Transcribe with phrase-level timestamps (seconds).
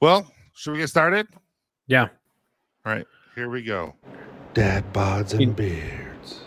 [0.00, 1.26] Well, should we get started?
[1.86, 2.08] Yeah.
[2.84, 3.94] All right, here we go.
[4.52, 6.40] Dad bods and beards.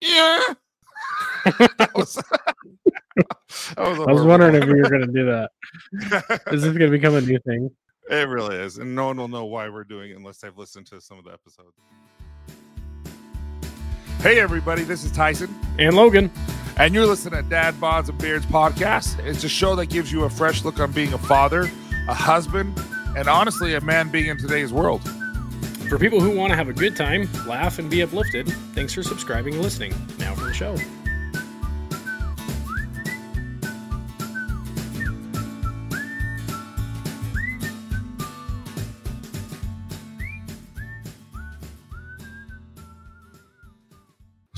[0.00, 0.40] Yeah.
[1.44, 2.14] that was,
[3.16, 3.26] that
[3.76, 4.76] was a I was horrible wondering if one.
[4.76, 5.50] you were going to do that.
[6.52, 7.70] Is this going to become a new thing?
[8.10, 10.86] it really is, and no one will know why we're doing it unless they've listened
[10.86, 11.76] to some of the episodes.
[14.22, 16.30] Hey, everybody, this is Tyson, And Logan.
[16.76, 19.18] and you're listening to Dad Bods and Beards podcast.
[19.24, 21.70] It's a show that gives you a fresh look on being a father,
[22.06, 22.78] a husband,
[23.16, 25.00] and honestly, a man being in today's world.
[25.88, 29.02] For people who want to have a good time, laugh, and be uplifted, thanks for
[29.02, 29.94] subscribing and listening.
[30.18, 30.76] Now for the show.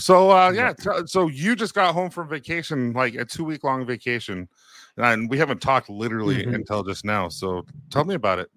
[0.03, 0.73] So uh yeah,
[1.07, 4.49] so you just got home from vacation, like a two week long vacation,
[4.97, 6.57] and we haven't talked literally Mhm.
[6.57, 7.29] until just now.
[7.29, 8.51] So tell me about it.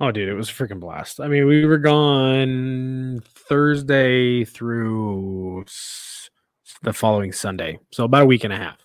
[0.00, 1.18] Oh, dude, it was a freaking blast.
[1.20, 5.64] I mean, we were gone Thursday through
[6.82, 8.78] the following Sunday, so about a week and a half.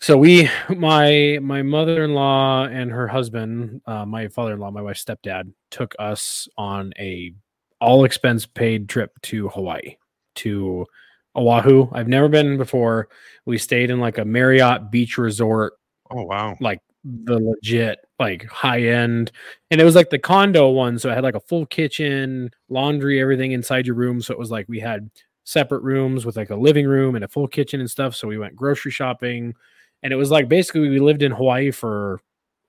[0.00, 4.72] So we, my my mother in law and her husband, uh, my father in law,
[4.72, 7.32] my wife's stepdad, took us on a
[7.80, 9.94] all expense paid trip to Hawaii
[10.36, 10.86] to
[11.36, 11.88] Oahu.
[11.92, 13.08] I've never been before.
[13.46, 15.74] We stayed in like a Marriott beach resort
[16.10, 16.56] Oh wow.
[16.60, 19.32] like the legit like high end
[19.70, 23.20] and it was like the condo one so it had like a full kitchen laundry
[23.20, 25.08] everything inside your room so it was like we had
[25.44, 28.36] separate rooms with like a living room and a full kitchen and stuff so we
[28.36, 29.54] went grocery shopping
[30.02, 32.20] and it was like basically we lived in hawaii for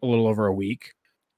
[0.01, 0.93] a little over a week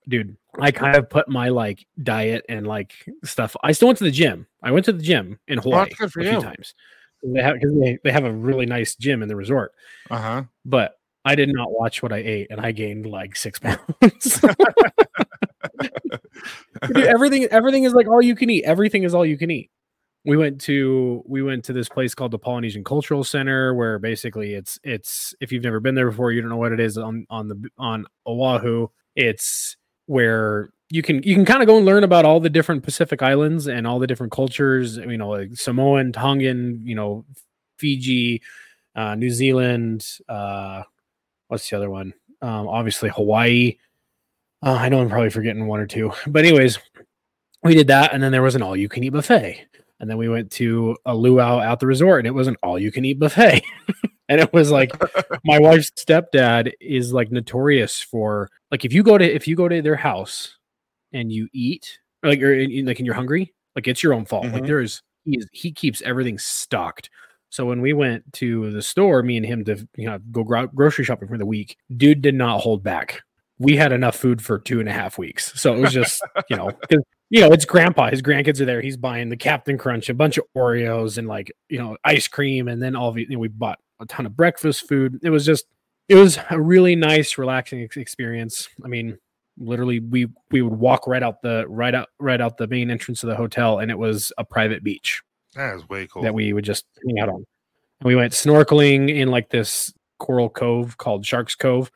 [0.07, 2.93] dude i kind of put my like diet and like
[3.23, 6.11] stuff i still went to the gym i went to the gym in hawaii that's
[6.13, 6.75] for a few times
[7.23, 9.73] they have because they, they have a really nice gym in the resort
[10.09, 10.43] Uh huh.
[10.65, 14.41] but I did not watch what I ate, and I gained like six pounds.
[16.87, 18.63] Dude, everything, everything is like all you can eat.
[18.65, 19.69] Everything is all you can eat.
[20.25, 24.53] We went to we went to this place called the Polynesian Cultural Center, where basically
[24.53, 27.25] it's it's if you've never been there before, you don't know what it is on
[27.29, 28.87] on the on Oahu.
[29.15, 29.75] It's
[30.05, 33.23] where you can you can kind of go and learn about all the different Pacific
[33.23, 34.97] islands and all the different cultures.
[34.97, 37.25] You know, like Samoan, Tongan, you know,
[37.79, 38.43] Fiji,
[38.95, 40.07] uh, New Zealand.
[40.29, 40.83] Uh,
[41.47, 42.13] what's the other one?
[42.43, 43.77] Um, obviously Hawaii.
[44.61, 46.77] Uh, I know I'm probably forgetting one or two, but anyways,
[47.63, 49.65] we did that, and then there was an all-you-can-eat buffet,
[49.99, 53.19] and then we went to a luau at the resort, and it was an all-you-can-eat
[53.19, 53.63] buffet,
[54.29, 54.91] and it was like
[55.43, 59.67] my wife's stepdad is like notorious for like if you go to if you go
[59.67, 60.59] to their house
[61.13, 64.45] and you eat like or in, like and you're hungry, like it's your own fault.
[64.47, 64.67] Like Mhm.
[64.67, 67.09] there's he is he keeps everything stocked.
[67.49, 70.67] So when we went to the store, me and him to you know go gro-
[70.67, 73.21] grocery shopping for the week, dude did not hold back.
[73.59, 75.53] We had enough food for two and a half weeks.
[75.61, 76.71] So it was just you know
[77.29, 78.81] you know it's grandpa, his grandkids are there.
[78.81, 82.67] He's buying the Captain Crunch, a bunch of Oreos, and like you know ice cream,
[82.67, 83.17] and then all of.
[83.17, 85.19] You know, we bought a ton of breakfast food.
[85.23, 85.65] It was just
[86.09, 88.67] it was a really nice, relaxing ex- experience.
[88.83, 89.17] I mean,
[89.57, 93.23] literally, we we would walk right out the right out right out the main entrance
[93.23, 95.21] of the hotel, and it was a private beach
[95.55, 96.23] That is way cool.
[96.23, 97.35] that we would just hang out on.
[97.99, 101.91] And we went snorkeling in like this coral cove called Sharks Cove,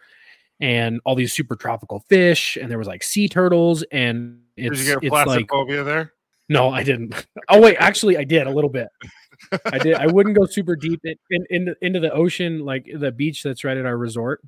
[0.59, 4.87] and all these super tropical fish, and there was like sea turtles, and Did it's
[4.87, 6.13] you get it's like thalassophobia there?
[6.49, 7.25] no, I didn't.
[7.49, 8.89] Oh wait, actually, I did a little bit.
[9.71, 9.93] I did.
[9.93, 13.63] I wouldn't go super deep in, in, into into the ocean, like the beach that's
[13.63, 14.41] right at our resort.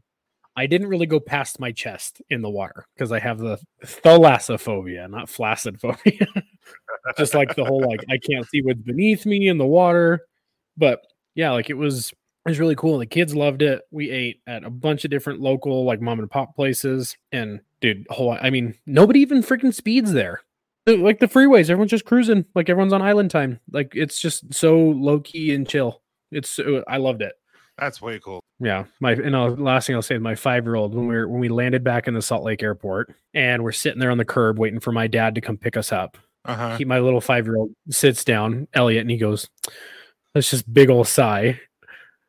[0.59, 5.09] I didn't really go past my chest in the water because I have the thalassophobia,
[5.09, 6.28] not flaccid phobia.
[7.18, 10.25] Just like the whole like I can't see what's beneath me in the water.
[10.78, 11.00] But
[11.34, 12.12] yeah, like it was
[12.46, 12.98] it was really cool.
[12.98, 13.84] The kids loved it.
[13.92, 18.06] We ate at a bunch of different local like mom and pop places, and dude,
[18.09, 20.42] whole I mean, nobody even freaking speeds there
[20.98, 24.75] like the freeways everyone's just cruising like everyone's on island time like it's just so
[24.75, 27.34] low key and chill it's i loved it
[27.80, 28.44] That's way cool.
[28.60, 31.16] yeah my and uh, last thing i'll say is my five year old when we
[31.16, 34.18] were when we landed back in the salt lake airport and we're sitting there on
[34.18, 36.78] the curb waiting for my dad to come pick us up Uh huh.
[36.78, 39.50] he my little five year old sits down elliot and he goes
[40.34, 41.60] that's just big old sigh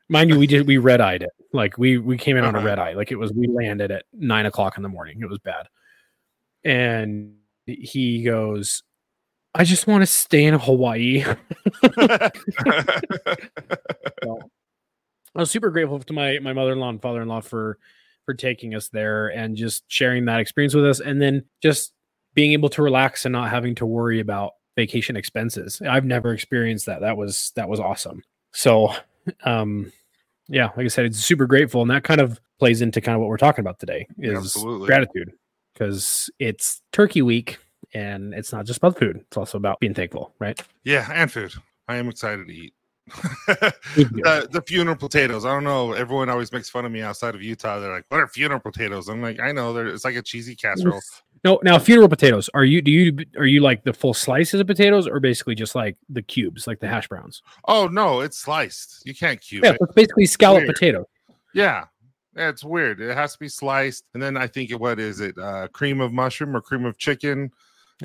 [0.08, 2.58] mind you we did we red eyed it like we we came in on a
[2.58, 2.67] Uh-huh.
[2.67, 5.38] red eye like it was we landed at nine o'clock in the morning it was
[5.41, 5.67] bad
[6.64, 7.35] and
[7.67, 8.82] he goes
[9.55, 11.25] i just want to stay in hawaii
[14.23, 14.38] So,
[15.35, 17.79] I was super grateful to my my mother in law and father in law for
[18.27, 21.93] for taking us there and just sharing that experience with us, and then just
[22.35, 25.82] being able to relax and not having to worry about vacation expenses.
[25.82, 27.00] I've never experienced that.
[27.00, 28.23] That was that was awesome.
[28.53, 28.93] So,
[29.44, 29.93] um,
[30.49, 33.21] yeah, like I said, it's super grateful, and that kind of plays into kind of
[33.21, 34.87] what we're talking about today is Absolutely.
[34.87, 35.32] gratitude.
[35.73, 37.59] because it's Turkey Week,
[37.94, 40.61] and it's not just about food; it's also about being thankful, right?
[40.85, 41.55] Yeah, and food.
[41.88, 42.75] I am excited to eat.
[43.94, 45.44] The, the funeral potatoes.
[45.44, 45.92] I don't know.
[45.92, 47.80] Everyone always makes fun of me outside of Utah.
[47.80, 49.72] They're like, "What are funeral potatoes?" I'm like, "I know.
[49.72, 51.00] They're, it's like a cheesy casserole."
[51.42, 52.50] No, now funeral potatoes.
[52.54, 55.74] Are you do you are you like the full slices of potatoes, or basically just
[55.74, 57.42] like the cubes, like the hash browns?
[57.66, 59.02] Oh no, it's sliced.
[59.04, 59.78] You can't cube Yeah, it.
[59.80, 61.06] it's basically scallop potato.
[61.54, 61.86] Yeah.
[62.36, 63.00] Yeah, it's weird.
[63.00, 64.70] It has to be sliced, and then I think.
[64.78, 65.36] What is it?
[65.36, 67.50] Uh, cream of mushroom or cream of chicken,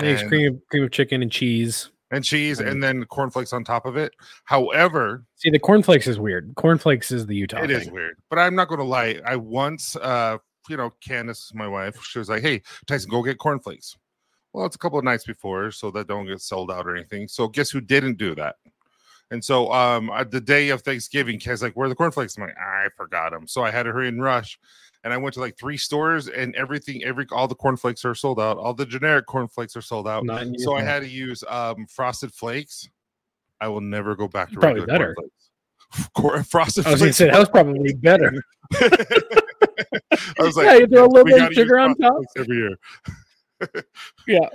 [0.00, 1.90] And- cream of, cream of chicken and cheese.
[2.10, 4.14] And cheese, and then cornflakes on top of it.
[4.44, 6.52] However, See, the cornflakes is weird.
[6.56, 7.62] Cornflakes is the Utah.
[7.62, 7.94] It is thing.
[7.94, 9.20] weird, but I'm not going to lie.
[9.24, 10.38] I once, uh,
[10.68, 13.96] you know, Candace, my wife, she was like, "Hey, Tyson, go get cornflakes."
[14.52, 17.28] Well, it's a couple of nights before, so that don't get sold out or anything.
[17.28, 18.56] So guess who didn't do that?
[19.30, 22.44] And so, um, uh, the day of Thanksgiving, Kay's like, "Where are the cornflakes?" I'm
[22.44, 24.58] like, "I forgot them." So I had to hurry and rush,
[25.06, 28.40] and I went to like three stores, and everything, every all the cornflakes are sold
[28.40, 28.58] out.
[28.58, 30.24] All the generic cornflakes are sold out.
[30.24, 32.88] Not So I had to use um frosted flakes.
[33.60, 35.14] I will never go back to Probably regular better.
[36.12, 36.50] cornflakes.
[36.50, 38.32] Frosted I was going to say that was probably better.
[38.74, 42.20] I was like, yeah, you throw a little bit of sugar on top.
[42.36, 42.76] Every year.
[44.28, 44.48] Yeah,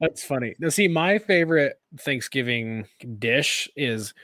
[0.00, 0.54] that's funny.
[0.58, 2.86] Now, see, my favorite Thanksgiving
[3.18, 4.14] dish is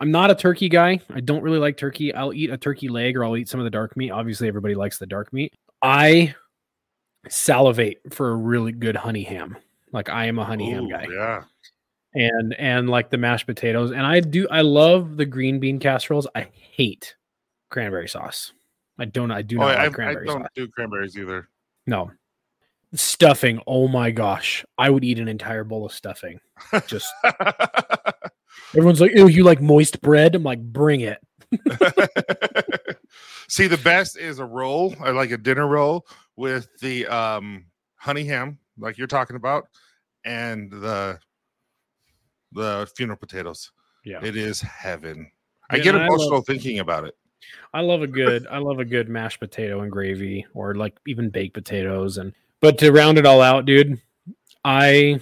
[0.00, 1.00] I'm not a turkey guy.
[1.14, 2.14] I don't really like turkey.
[2.14, 4.10] I'll eat a turkey leg or I'll eat some of the dark meat.
[4.10, 5.52] Obviously, everybody likes the dark meat.
[5.82, 6.34] I
[7.28, 9.56] salivate for a really good honey ham.
[9.92, 11.06] Like I am a honey ham guy.
[11.10, 11.42] Yeah.
[12.14, 16.28] and and like the mashed potatoes and i do i love the green bean casseroles
[16.36, 17.16] i hate
[17.70, 18.52] cranberry sauce
[19.00, 21.16] i don't i do Oh, not I, like I cranberry I don't sauce do cranberries
[21.18, 21.48] either.
[21.88, 22.12] no
[22.92, 26.38] stuffing oh my gosh i would eat an entire bowl of stuffing
[26.86, 27.12] just
[28.76, 31.18] everyone's like oh you like moist bread i'm like bring it
[33.48, 34.94] See, the best is a roll.
[35.00, 36.06] I like a dinner roll
[36.36, 37.66] with the um
[37.96, 39.68] honey ham, like you're talking about,
[40.24, 41.18] and the
[42.52, 43.70] the funeral potatoes.
[44.04, 45.30] yeah It is heaven.
[45.70, 47.14] I Yeah, get I love- emotional thinking about it.
[47.74, 51.28] i love a good i love a good mashed potato and gravy or like even
[51.28, 54.00] baked potatoes and but to round it all out dude
[54.64, 55.20] i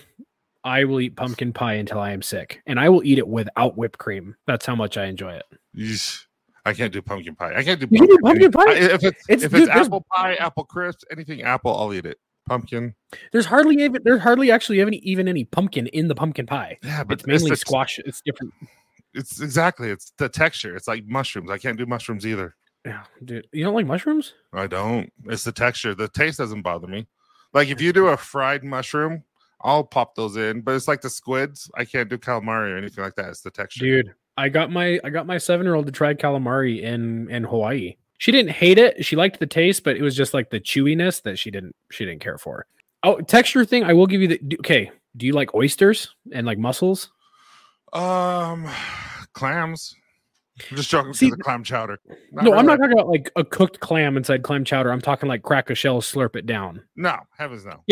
[0.64, 3.76] i will eat pumpkin pie until i am sick and i will eat it without
[3.76, 5.44] whipped cream that's how much i enjoy it
[5.76, 6.24] Yeesh.
[6.64, 7.56] I can't do pumpkin pie.
[7.56, 8.72] I can't do You can do pumpkin, pumpkin pie?
[8.84, 12.06] I- if it's, It's- if it's there's- apple pie, apple crisp, anything apple, I'll eat
[12.06, 12.18] it.
[12.48, 12.94] Pumpkin,
[13.32, 16.78] There's hardly even there's hardly actually even even any pumpkin in the pumpkin pie.
[16.84, 17.98] yeah, but It's mainly the- squash.
[18.04, 18.52] It's different.
[19.14, 19.90] It's exactly.
[19.90, 20.76] It's the texture.
[20.76, 21.50] It's like mushrooms.
[21.50, 22.54] I can't do mushrooms either.
[22.86, 23.46] Yeah, dude.
[23.52, 24.34] You don't like mushrooms?
[24.52, 25.12] I don't.
[25.26, 25.94] It's the texture.
[25.96, 27.06] The taste doesn't bother me.
[27.52, 29.24] Like if you do a fried mushroom,
[29.64, 30.60] I'll pop those in.
[30.60, 31.70] But it's like the squids.
[31.76, 33.28] I can't do calamari or anything like that.
[33.28, 33.84] It's the texture.
[33.84, 37.44] Dude, I got my I got my seven year old to try calamari in in
[37.44, 37.96] Hawaii.
[38.18, 39.04] She didn't hate it.
[39.04, 42.04] She liked the taste, but it was just like the chewiness that she didn't she
[42.04, 42.66] didn't care for.
[43.02, 43.84] Oh, texture thing.
[43.84, 44.90] I will give you the okay.
[45.16, 47.10] Do you like oysters and like mussels?
[47.92, 48.68] Um,
[49.32, 49.94] clams.
[50.70, 51.98] I'm just joking See, of clam chowder.
[52.30, 52.66] no, I'm really.
[52.66, 54.92] not talking about like a cooked clam inside clam chowder.
[54.92, 56.82] I'm talking like crack a shell, slurp it down.
[56.94, 57.82] No, heavens no.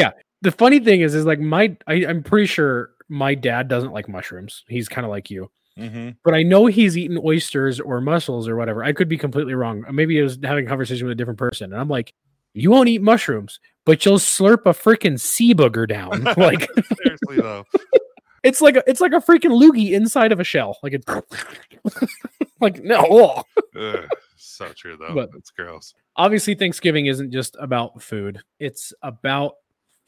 [0.42, 4.08] The funny thing is, is like my I, I'm pretty sure my dad doesn't like
[4.08, 4.64] mushrooms.
[4.68, 6.10] He's kind of like you, Mm-hmm.
[6.24, 8.84] but I know he's eaten oysters or mussels or whatever.
[8.84, 9.84] I could be completely wrong.
[9.90, 12.12] Maybe I was having a conversation with a different person, and I'm like,
[12.52, 16.24] you won't eat mushrooms, but you'll slurp a freaking sea booger down.
[16.36, 16.68] like
[17.02, 17.64] Seriously though.
[18.42, 20.76] it's like a, it's like a freaking loogie inside of a shell.
[20.82, 21.06] Like it's
[22.60, 23.44] like no.
[23.78, 25.14] Ugh, so true though.
[25.14, 25.94] But- It's gross.
[26.16, 29.54] Obviously, Thanksgiving isn't just about food; it's about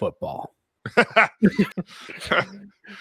[0.03, 0.55] football.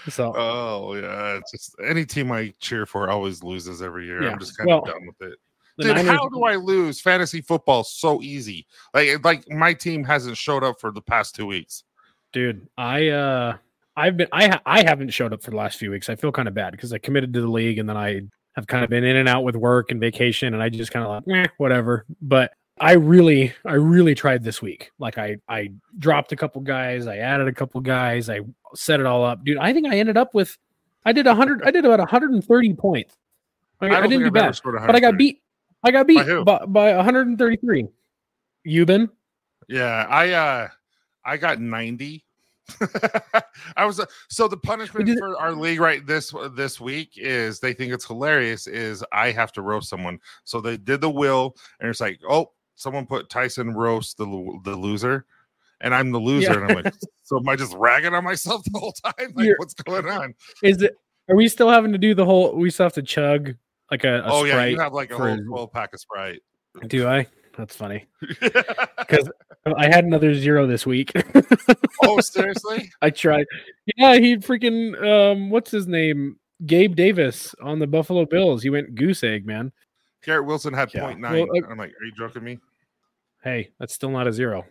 [0.09, 4.23] So oh yeah, it's just any team I cheer for always loses every year.
[4.23, 5.37] Yeah, I'm just kind well, of done with it.
[5.79, 7.01] Dude, Niners- how do I lose?
[7.01, 8.67] Fantasy football so easy.
[8.93, 11.83] Like like my team hasn't showed up for the past two weeks.
[12.31, 13.57] dude i uh
[13.97, 16.31] i've been i ha- i haven't showed up for the last few weeks i feel
[16.31, 18.21] kind of bad because i committed to the league and then i
[18.55, 21.05] have kind of been in and out with work and vacation and i just kind
[21.05, 25.69] of like whatever but i really i really tried this week like i i
[25.99, 28.39] dropped a couple guys i added a couple guys i
[28.75, 30.57] set it all up dude i think i ended up with
[31.05, 33.17] i did 100 i did about 130 points
[33.79, 35.41] i, I don't didn't do bad but i got beat
[35.83, 36.43] i got beat who?
[36.43, 37.87] by, by 133
[38.63, 39.09] you been
[39.67, 40.67] Yeah, I uh
[41.23, 42.25] I got 90.
[43.77, 47.73] I was uh, so the punishment for our league right this this week is they
[47.73, 50.19] think it's hilarious is I have to roast someone.
[50.43, 54.25] So they did the will and it's like, "Oh, someone put Tyson roast the
[54.63, 55.25] the loser."
[55.83, 56.61] And I'm the loser Yeah.
[56.61, 59.13] and I'm like, "So am I just ragging on myself the whole time?
[59.33, 60.95] Like You're- what's going on?" is it
[61.29, 63.55] are we still having to do the whole we still have to chug
[63.89, 66.41] like a, a oh yeah, you have like a for- whole 12 pack of Sprite.
[66.87, 67.27] Do I?
[67.57, 68.05] That's funny
[68.39, 69.29] because
[69.65, 71.11] I had another zero this week.
[72.03, 72.89] oh, seriously?
[73.01, 73.45] I tried.
[73.97, 76.37] Yeah, he freaking um, what's his name?
[76.65, 78.63] Gabe Davis on the Buffalo Bills.
[78.63, 79.71] He went goose egg, man.
[80.23, 81.05] Garrett Wilson had Yeah.
[81.05, 81.47] point nine.
[81.47, 82.59] Well, uh, I'm like, are you joking me?
[83.43, 84.65] Hey, that's still not a zero.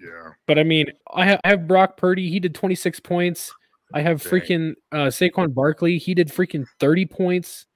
[0.00, 0.32] Yeah.
[0.46, 2.30] But I mean, I, ha- I have Brock Purdy.
[2.30, 3.52] He did 26 points.
[3.92, 4.32] I have Dang.
[4.32, 5.98] freaking uh, Saquon Barkley.
[5.98, 7.66] He did freaking 30 points.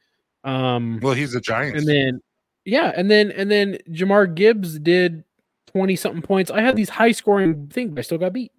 [0.42, 1.78] Um, Well, he's a Giants.
[1.80, 2.20] and then
[2.64, 5.24] yeah, and then and then Jahmyr Gibbs did
[5.72, 6.50] 20 something points.
[6.50, 8.52] I had these high scoring things, but I still got beat.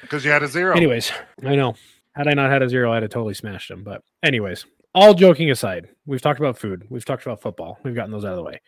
[0.00, 0.74] because you had a zero.
[0.76, 1.12] Anyways,
[1.44, 1.74] I know.
[2.14, 3.82] Had I not had a zero, I'd have totally smashed him.
[3.84, 6.86] But anyways, all joking aside, we've talked about food.
[6.88, 7.78] We've talked about football.
[7.82, 8.60] We've gotten those out of the way.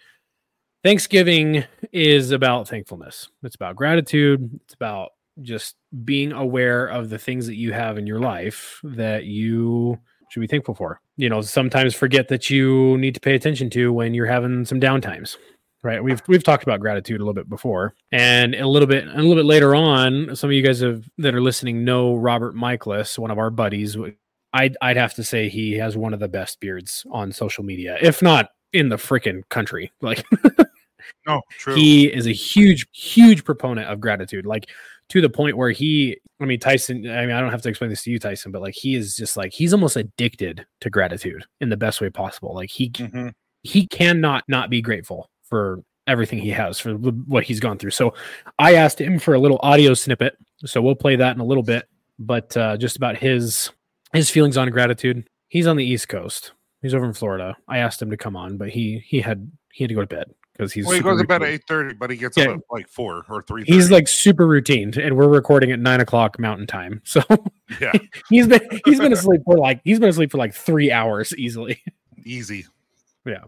[0.82, 3.28] Thanksgiving is about thankfulness.
[3.42, 4.60] It's about gratitude.
[4.64, 9.24] It's about just being aware of the things that you have in your life that
[9.24, 9.98] you
[10.30, 11.00] should be thankful for.
[11.16, 14.80] You know, sometimes forget that you need to pay attention to when you're having some
[14.80, 15.36] downtimes.
[15.82, 16.02] Right.
[16.02, 17.94] We've we've talked about gratitude a little bit before.
[18.10, 21.34] And a little bit a little bit later on, some of you guys have that
[21.34, 23.94] are listening know Robert Michaelis, one of our buddies.
[24.54, 27.98] I'd I'd have to say he has one of the best beards on social media,
[28.00, 29.92] if not in the freaking country.
[30.00, 30.24] Like
[31.26, 31.74] No, true.
[31.74, 34.70] he is a huge, huge proponent of gratitude, like
[35.10, 37.90] to the point where he, I mean, Tyson, I mean, I don't have to explain
[37.90, 41.44] this to you, Tyson, but like he is just like, he's almost addicted to gratitude
[41.60, 42.54] in the best way possible.
[42.54, 43.32] Like he, Mhm.
[43.62, 47.90] he cannot not be grateful for everything he has, for what he's gone through.
[47.90, 48.14] So
[48.58, 50.36] I asked him for a little audio snippet.
[50.64, 51.86] So we'll play that in a little bit,
[52.18, 53.70] but uh, just about his,
[54.14, 55.28] his feelings on gratitude.
[55.48, 56.52] He's on the East Coast.
[56.82, 57.56] He's over in Florida.
[57.68, 60.06] I asked him to come on, but he, he had, he had to go to
[60.06, 62.44] bed because he's, well, he goes to bed at eight thirty, but he gets Yeah.
[62.50, 63.64] up at like four or three.
[63.66, 67.00] He's like super routine, and we're recording at nine o'clock Mountain Time.
[67.04, 67.22] So
[67.80, 67.92] yeah,
[68.28, 71.82] he's been he's been asleep for like he's been asleep for like three hours easily.
[72.24, 72.66] easy.
[73.26, 73.44] Yeah.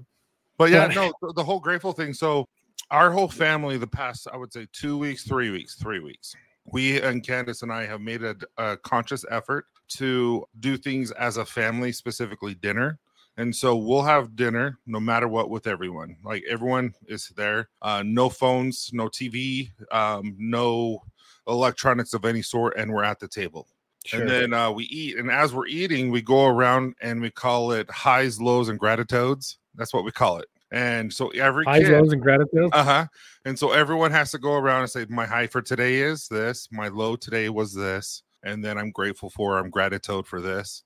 [0.59, 2.13] But yeah, no, the, the whole grateful thing.
[2.15, 2.49] So
[2.91, 6.35] our whole family, the past, I would say two weeks, three weeks, three weeks,
[6.73, 11.37] we and Candace and I have made a, a conscious effort to do things as
[11.37, 12.99] a family, specifically dinner.
[13.39, 16.17] And so we'll have dinner no matter what with everyone.
[16.25, 17.69] Like everyone is there.
[17.83, 21.03] Uh, no phones, no TV, um, no
[21.47, 23.69] electronics of any sort, and we're at the table.
[24.13, 27.73] And then uh, we eat, and as we're eating, we go around and we call
[27.73, 29.59] it highs, lows, and gratitudes.
[29.75, 30.47] That's what we call it.
[30.73, 32.71] And so every highs, kid, lows, and gratitude.
[32.73, 33.07] uh huh.
[33.45, 36.69] And so everyone has to go around and say, my high for today is this,
[36.73, 40.83] my low today was this, and then I'm grateful for, I'm gratitude for this.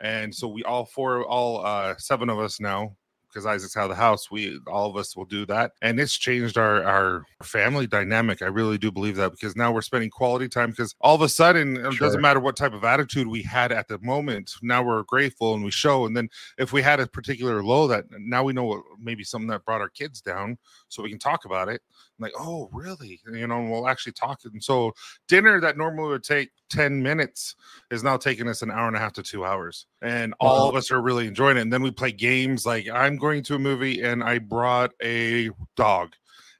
[0.00, 2.96] And so we all four, all uh, seven of us now,
[3.34, 6.16] because Isaac's out of the house, we all of us will do that, and it's
[6.16, 8.42] changed our our family dynamic.
[8.42, 10.70] I really do believe that because now we're spending quality time.
[10.70, 13.88] Because all of a sudden, it doesn't matter what type of attitude we had at
[13.88, 14.52] the moment.
[14.62, 16.06] Now we're grateful and we show.
[16.06, 19.48] And then if we had a particular low, that now we know what maybe something
[19.48, 21.82] that brought our kids down, so we can talk about it.
[22.20, 23.20] Like, oh, really?
[23.26, 24.40] You know, and we'll actually talk.
[24.44, 24.92] And so
[25.26, 27.56] dinner that normally would take 10 minutes
[27.90, 29.86] is now taking us an hour and a half to two hours.
[30.04, 31.62] And all of us are really enjoying it.
[31.62, 35.50] And then we play games like I'm going to a movie and I brought a
[35.76, 36.12] dog.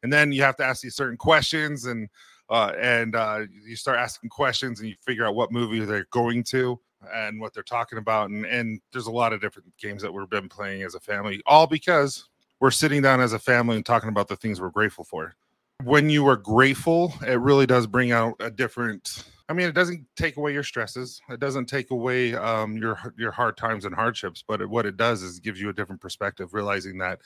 [0.02, 2.08] And then you have to ask these certain questions and
[2.50, 6.42] uh, and uh, you start asking questions and you figure out what movie they're going
[6.44, 6.78] to
[7.12, 8.30] and what they're talking about.
[8.30, 11.42] And, and there's a lot of different games that we've been playing as a family,
[11.46, 12.28] all because
[12.60, 15.34] we're sitting down as a family and talking about the things we're grateful for.
[15.82, 19.24] When you are grateful, it really does bring out a different.
[19.48, 21.20] I mean, it doesn't take away your stresses.
[21.28, 24.42] It doesn't take away um, your your hard times and hardships.
[24.46, 27.20] But it, what it does is it gives you a different perspective, realizing that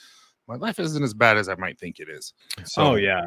[0.48, 2.34] my life isn't as bad as I might think it is.
[2.64, 3.22] So, oh yeah.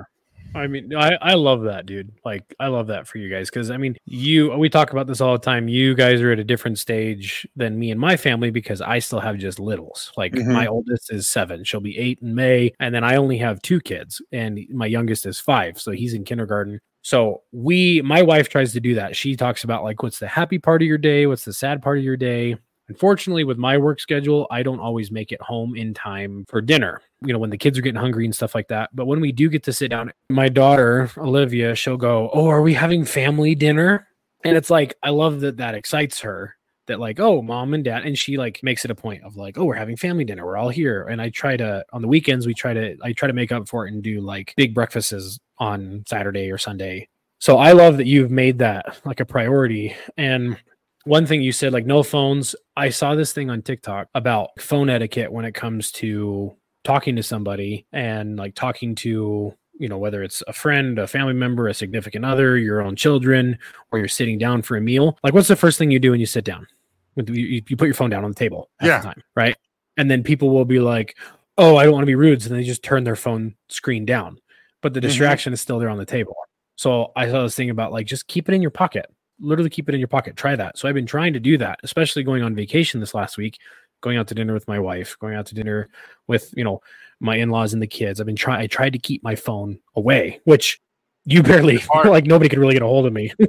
[0.56, 2.12] I mean, I, I love that, dude.
[2.26, 5.22] Like, I love that for you guys because I mean, you we talk about this
[5.22, 5.70] all the time.
[5.70, 9.20] You guys are at a different stage than me and my family because I still
[9.20, 10.12] have just littles.
[10.18, 10.52] Like, Mhm.
[10.52, 13.80] my oldest is seven; she'll be eight in May, and then I only have two
[13.80, 16.82] kids, and my youngest is five, so he's in kindergarten.
[17.02, 19.16] So we, my wife tries to do that.
[19.16, 21.26] She talks about like, what's the happy part of your day?
[21.26, 22.58] What's the sad part of your day?
[22.92, 27.02] Unfortunately, with my work schedule, I don't always make it home in time for dinner.
[27.26, 28.90] You know, when the kids are getting hungry and stuff like that.
[28.94, 32.62] But when we do get to sit down, my daughter, Olivia, she'll go, Oh, are
[32.62, 34.08] we having family dinner?
[34.44, 38.06] And it's like, I love that that excites her that, like, oh, mom and dad.
[38.06, 40.46] And she like makes it a point of like, Oh, we're having family dinner.
[40.46, 41.08] We're all here.
[41.08, 43.70] And I try to, on the weekends, we try to, I try to make up
[43.70, 47.08] for it and do like big breakfasts on Saturday or Sunday.
[47.40, 49.96] So I love that you've made that like a priority.
[50.18, 50.58] And
[51.06, 52.56] one thing you said, like no phones.
[52.76, 57.24] I saw this thing on TikTok about phone etiquette when it comes to talking to
[57.24, 61.74] somebody and like talking to, you know, whether it's a friend, a family member, a
[61.74, 63.58] significant other, your own children,
[63.92, 65.18] or you're sitting down for a meal.
[65.24, 66.68] Like, what's the first thing you do when you sit down?
[67.16, 68.70] You, put your phone down on the table.
[68.80, 69.02] half the Yeah.
[69.02, 69.56] time, right?
[69.98, 71.18] And then people will be like,
[71.58, 72.42] oh, I don't want to be rude.
[72.42, 74.38] So they just turn their phone screen down,
[74.82, 75.04] but the Mhm.
[75.04, 76.36] distraction is still there on the table.
[76.76, 79.06] So I saw this thing about like just keep it in your pocket.
[79.40, 80.36] Literally keep it in your pocket.
[80.36, 80.78] Try that.
[80.78, 83.58] So I've been trying to do that, especially going on vacation this last week,
[84.02, 85.90] going out to dinner with my wife, going out to dinner
[86.28, 86.82] with, you know,
[87.20, 88.20] my in-laws and the kids.
[88.20, 90.80] I've been trying I tried to keep my phone away, which
[91.26, 93.32] you barely like nobody could really get a hold of me.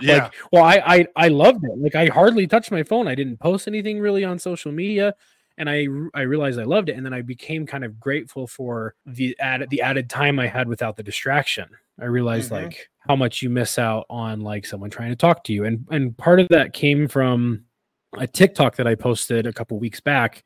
[0.00, 0.24] Yeah.
[0.24, 1.78] Like, well, I, I I loved it.
[1.78, 3.06] Like I hardly touched my phone.
[3.06, 5.14] I didn't post anything really on social media,
[5.58, 6.96] and I I realized I loved it.
[6.96, 10.68] And then I became kind of grateful for the added the added time I had
[10.68, 11.68] without the distraction.
[12.00, 12.62] I realized Mhm.
[12.64, 15.86] like how much you miss out on like someone trying to talk to you, and
[15.90, 17.64] and part of that came from
[18.18, 20.42] a TikTok that I posted a couple weeks back,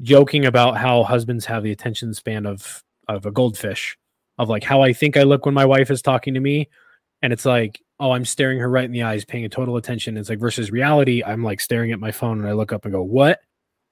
[0.00, 3.96] joking about how husbands have the attention span of of a goldfish,
[4.38, 6.68] of like how I think I look when my wife is talking to me,
[7.22, 10.16] and it's like oh i'm staring her right in the eyes paying a total attention
[10.16, 12.90] it's like versus reality i'm like staring at my phone and i look up and
[12.92, 13.38] go what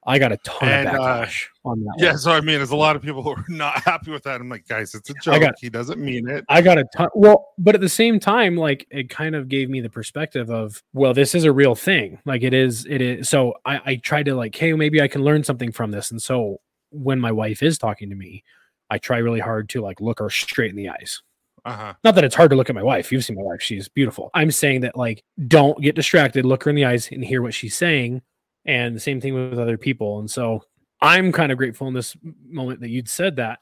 [0.06, 1.26] i got a ton And, of uh,
[1.64, 2.18] on that Yeah, one.
[2.18, 4.40] so I mean, there's a lot of people who are not happy with that.
[4.40, 5.40] I'm like, guys, it's a joke.
[5.42, 6.44] got- he doesn't mean it.
[6.48, 9.68] i got a ton well but at the same time like it kind of gave
[9.68, 13.28] me the perspective of well this is a real thing like it is it is
[13.28, 16.20] so i i tried to like hey maybe i can learn something from this and
[16.22, 16.56] so
[16.90, 18.42] when my wife is talking to me
[18.88, 21.22] i try really hard to like look her straight in the eyes
[21.66, 21.92] Uh-huh.
[22.04, 23.12] not that it's hard to look at my wife.
[23.12, 23.60] You've seen my wife.
[23.60, 24.30] She's beautiful.
[24.32, 27.52] I'm saying that like don't get distracted, look her in the eyes and hear what
[27.52, 28.22] she's saying.
[28.66, 30.18] And the same thing with other people.
[30.20, 30.62] And so
[31.00, 33.58] I'm kind of grateful in this moment that you'd said that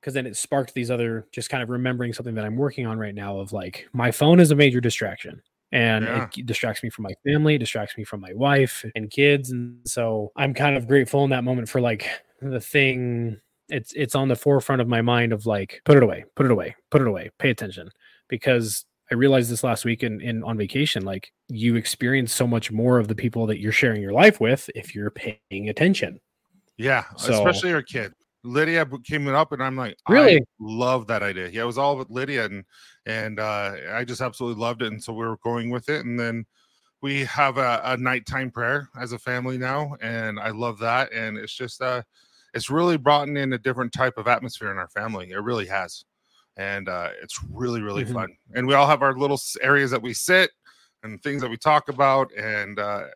[0.00, 2.98] because then it sparked these other just kind of remembering something that I'm working on
[2.98, 5.40] right now of like my phone is a major distraction.
[5.70, 6.28] And Yeah.
[6.36, 9.50] it distracts me from my family, distracts me from my wife and kids.
[9.52, 12.08] And so I'm kind of grateful in that moment for like
[12.40, 16.24] the thing it's it's on the forefront of my mind of like put it away
[16.34, 17.88] put it away put it away pay attention
[18.28, 22.72] because i realized this last week in, in on vacation like you experience so much
[22.72, 26.18] more of the people that you're sharing your life with if you're paying attention
[26.78, 28.12] Yeah, So- especially her kid.
[28.44, 30.42] Lydia came up, and I'm like, I Really?
[30.58, 31.46] love that idea.
[31.48, 32.64] Yeah, it was all with Lydia, and
[33.06, 34.90] and uh, I just absolutely loved it.
[34.92, 36.44] And so we were going with it, and then
[37.02, 41.12] we have a, a nighttime prayer as a family now, and I love that.
[41.12, 42.02] And it's just uh,
[42.52, 45.30] it's really brought in a different type of atmosphere in our family.
[45.30, 46.04] It really has,
[46.56, 48.12] and uh, it's really really Mhm.
[48.12, 48.36] fun.
[48.54, 50.50] And we all have our little areas that we sit
[51.02, 53.06] and things that we talk about, and uh,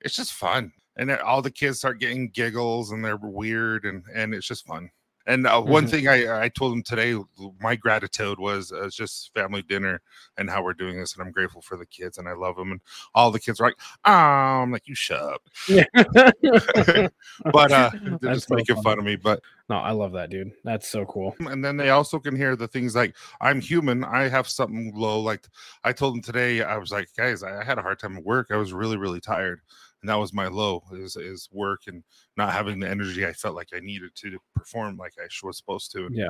[0.00, 4.32] it's just fun and all the kids start getting giggles and they're weird and and
[4.34, 4.88] it's just fun
[5.26, 5.90] and uh, one Mhm.
[5.90, 7.16] thing I, I told them today
[7.60, 10.00] my gratitude was uh, just family dinner
[10.36, 12.72] and how we're doing this and i'm grateful for the kids and i love them
[12.72, 12.80] and
[13.14, 15.84] all the kids are like oh i'm like you shut up yeah.
[17.52, 18.84] but uh they're That's just so making funny.
[18.84, 21.90] fun of me but no i love that dude that's so cool and then they
[21.90, 25.46] also can hear the things like i'm human i have something low like
[25.84, 28.48] i told them today i was like guys I had a hard time at work
[28.50, 29.60] i was really really tired
[30.04, 32.04] and that was my low is, is work and
[32.36, 35.90] not having the energy i felt like i needed to perform like i was supposed
[35.90, 36.28] to and, yeah.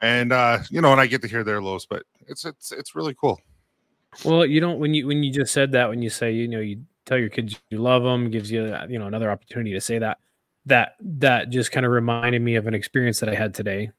[0.00, 2.94] and uh you know and i get to hear their lows but it's it's it's
[2.94, 3.38] really cool.
[4.24, 6.60] Well you don't when you when you just said that when you say you know
[6.60, 9.98] you tell your kids you love them gives you you know another opportunity to say
[9.98, 10.16] that
[10.64, 13.90] that that just kind of reminded me of an experience that i had today.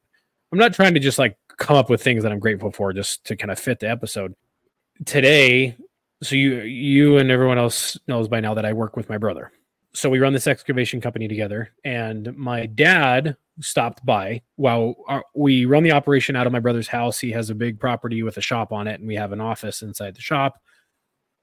[0.51, 3.23] I'm not trying to just like come up with things that i'm grateful for just
[3.25, 4.33] to kind of fit the episode.
[5.05, 5.77] Today
[6.23, 9.51] so you you and everyone else knows by now that i work with my brother.
[9.93, 15.65] So we run this excavation company together and my dad stopped by while our, we
[15.65, 17.19] run the operation out of my brother's house.
[17.19, 19.81] He has a big property with a shop on it and we have an office
[19.81, 20.61] inside the shop.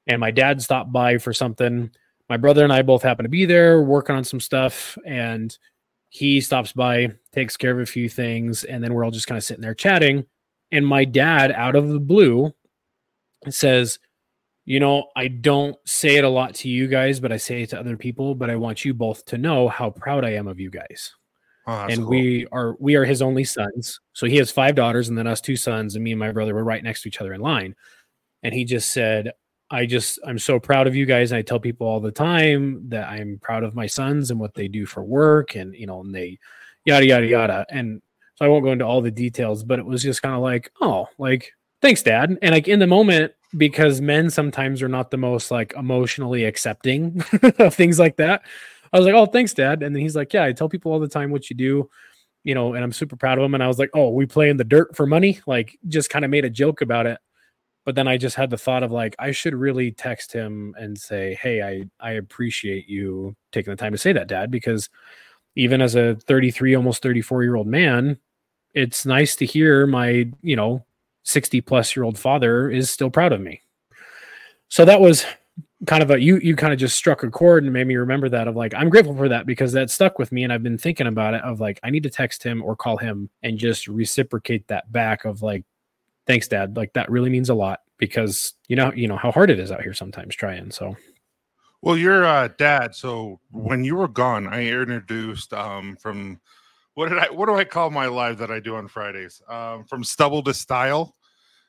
[0.06, 1.90] And my dad stopped by for something.
[2.30, 5.56] My brother and i both happen to be there working on some stuff and
[6.08, 9.36] he stops by takes care of a few things and then we're all just kind
[9.36, 10.24] of sitting there chatting.
[10.72, 12.54] And my dad out of the blue
[13.50, 13.98] says
[14.68, 17.70] you know i don't say it a lot to you guys but i say it
[17.70, 20.60] to other people but i want you both to know how proud i am of
[20.60, 21.14] you guys.
[21.66, 22.08] Oh, and cool.
[22.08, 24.00] we are we are his only sons.
[24.14, 26.54] So he has five daughters and then us two sons and me and my brother
[26.54, 27.74] were right next to each other in line.
[28.42, 29.32] And he just said
[29.70, 31.30] i just i'm so proud of you guys.
[31.30, 34.54] And i tell people all the time that i'm proud of my sons and what
[34.54, 36.38] they do for work and you know and they
[36.86, 37.66] yada yada yada.
[37.68, 38.00] And
[38.36, 40.72] so i won't go into all the details but it was just kind of like
[40.80, 42.36] oh like thanks dad.
[42.42, 47.22] And like in the moment because men sometimes are not the most like emotionally accepting
[47.58, 48.42] of things like that
[48.92, 49.82] i was like oh thanks dad.
[49.82, 51.88] And then he's like yeah i tell people all the time what you do
[52.44, 54.50] you know and i'm super proud of him and i was like oh we play
[54.50, 55.40] in the dirt for money?
[55.46, 57.18] Like just kind of made a joke about it.
[57.84, 60.98] But then i just had the thought of like i should really text him and
[60.98, 64.90] say hey i i appreciate you taking the time to say that dad because
[65.56, 68.18] even as a 33 almost 34 year old man
[68.74, 70.84] it's nice to hear my you know
[71.28, 73.62] 60 plus year old father is still proud of me
[74.68, 75.24] so that was
[75.86, 78.28] kind of a you you kind of just struck a chord and made me remember
[78.28, 80.78] that of like I'm grateful for that because that stuck with me and I've been
[80.78, 83.86] thinking about it of like I need to text him or call him and just
[83.86, 85.64] reciprocate that back of like
[86.26, 89.50] thanks dad like that really means a lot because you know you know how hard
[89.50, 90.96] it is out here sometimes trying so
[91.80, 92.94] Well, your uh, dad.
[92.94, 96.40] So when you were gone, I introduced um, from
[96.94, 99.40] what did I what do I call my live that I do on Fridays?
[99.48, 101.14] Um, from stubble to style.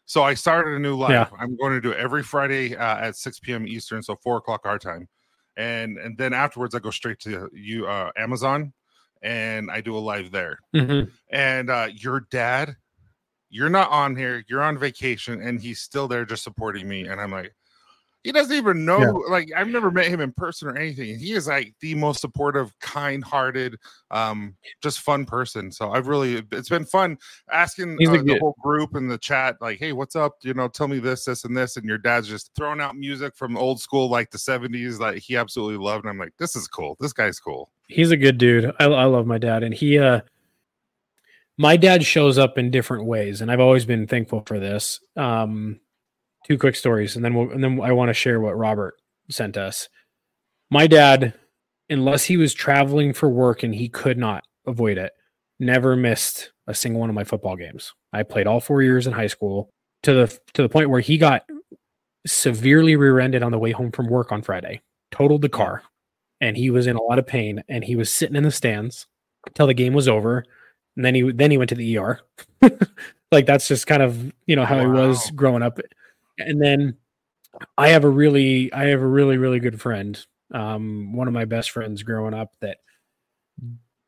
[0.09, 1.11] So I started a new live.
[1.11, 1.27] Yeah.
[1.37, 3.67] I'm going to do it every Friday uh, at 6 p.m.
[3.67, 5.07] Eastern, so four o'clock our time,
[5.55, 8.73] and and then afterwards I go straight to you uh, Amazon,
[9.21, 10.57] and I do a live there.
[11.29, 12.75] And uh, your dad,
[13.51, 14.43] you're not on here.
[14.47, 17.05] You're on vacation, and he's still there just supporting me.
[17.05, 17.53] And I'm like,
[18.23, 18.99] he doesn't even know.
[18.99, 19.31] Yeah.
[19.31, 21.11] Like I've never met him in person or anything.
[21.11, 23.77] and He is like the most supportive, kind-hearted,
[24.11, 25.71] um, just fun person.
[25.71, 27.17] So I've really, it's been fun
[27.51, 30.35] asking uh, the whole group in the chat, like, "Hey, what's up?
[30.41, 33.35] You know, tell me this, this, and this." And your dad's just throwing out music
[33.35, 36.05] from old school, like the '70s, that he absolutely loved.
[36.05, 36.97] And I'm like, "This is cool.
[36.99, 38.71] This guy's cool." he's a good dude.
[38.79, 40.21] I, I love my dad, and he, uh,
[41.57, 45.01] my dad shows up in different ways, and I've always been thankful for this.
[45.17, 45.81] Um,
[46.49, 48.95] two quick stories, and then we'll, and then I want to share what Robert
[49.29, 49.87] sent us.
[50.71, 51.33] My dad,
[51.89, 55.13] unless he was traveling for work and he could not avoid it,
[55.59, 57.93] never missed a single one of my football games.
[58.13, 59.69] I played all four years in high school
[60.03, 61.43] to the to the point where he got
[62.25, 64.81] severely rear-ended on the way home from work on Friday,
[65.11, 65.83] totaled the car,
[66.41, 67.63] and he was in a lot of pain.
[67.69, 69.07] And he was sitting in the stands
[69.47, 70.45] until the game was over,
[70.95, 72.19] and then he then he went to the ER.
[73.31, 75.79] like that's just kind of you know how he was growing up.
[76.39, 76.97] And then
[77.77, 80.19] I have a really I have a really really good friend,
[80.53, 82.77] um, one of my best friends growing up that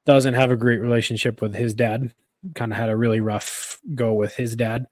[0.06, 2.14] doesn't have a great relationship with his dad.
[2.56, 4.86] Kind of had a really rough go with his dad,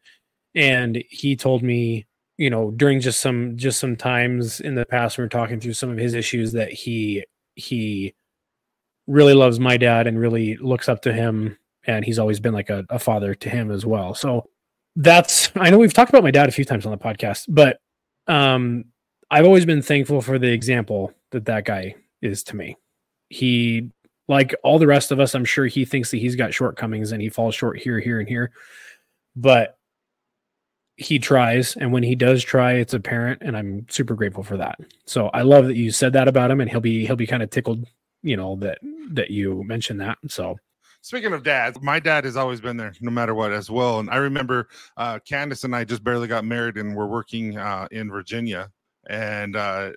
[0.56, 2.06] and he told me
[2.38, 5.74] you know during just some just some times in the past we were talking through
[5.74, 7.24] some of his issues that he
[7.56, 8.16] he
[9.08, 12.70] really loves my dad and really looks up to him and he's always been like
[12.70, 14.46] a, a father to him as well so
[15.00, 17.80] that's i know we've talked about my dad a few times on the podcast but
[18.28, 18.84] um
[19.32, 22.76] i've always been thankful for the example that that guy is to me.
[23.30, 23.92] He
[24.28, 27.22] like all the rest of us i'm sure he thinks that he's got shortcomings and
[27.22, 28.52] he falls short here here and here
[29.36, 29.78] but
[30.98, 34.78] he tries and when he does try it's apparent and i'm super grateful for that.
[35.06, 37.42] So i love that you said that about him and he'll be he'll be kind
[37.42, 37.86] of tickled
[38.22, 38.80] you know that
[39.12, 40.58] that you mentioned that so
[41.02, 44.00] Speaking of dads, my dad has always been there no matter what as well.
[44.00, 47.88] And I remember uh, Candace and I just barely got married and we're working uh,
[47.92, 48.70] in Virginia.
[49.10, 49.92] And uh,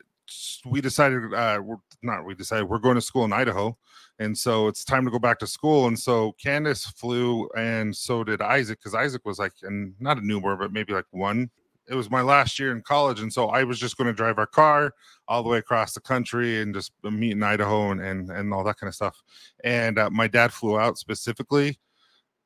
[0.64, 3.76] we decided, uh, we're not, we decided we're going to school in Idaho.
[4.20, 5.88] And so it's time to go back to school.
[5.88, 10.26] And so Candace flew and so did Isaac because Isaac was like, and not a
[10.26, 11.50] newborn, but maybe like one.
[11.88, 13.20] It was my last year in college.
[13.20, 14.94] And so I was just going to drive our car
[15.28, 18.64] all the way across the country and just meet in Idaho and, and, and all
[18.64, 19.22] that kind of stuff
[19.64, 21.78] and uh, my dad flew out specifically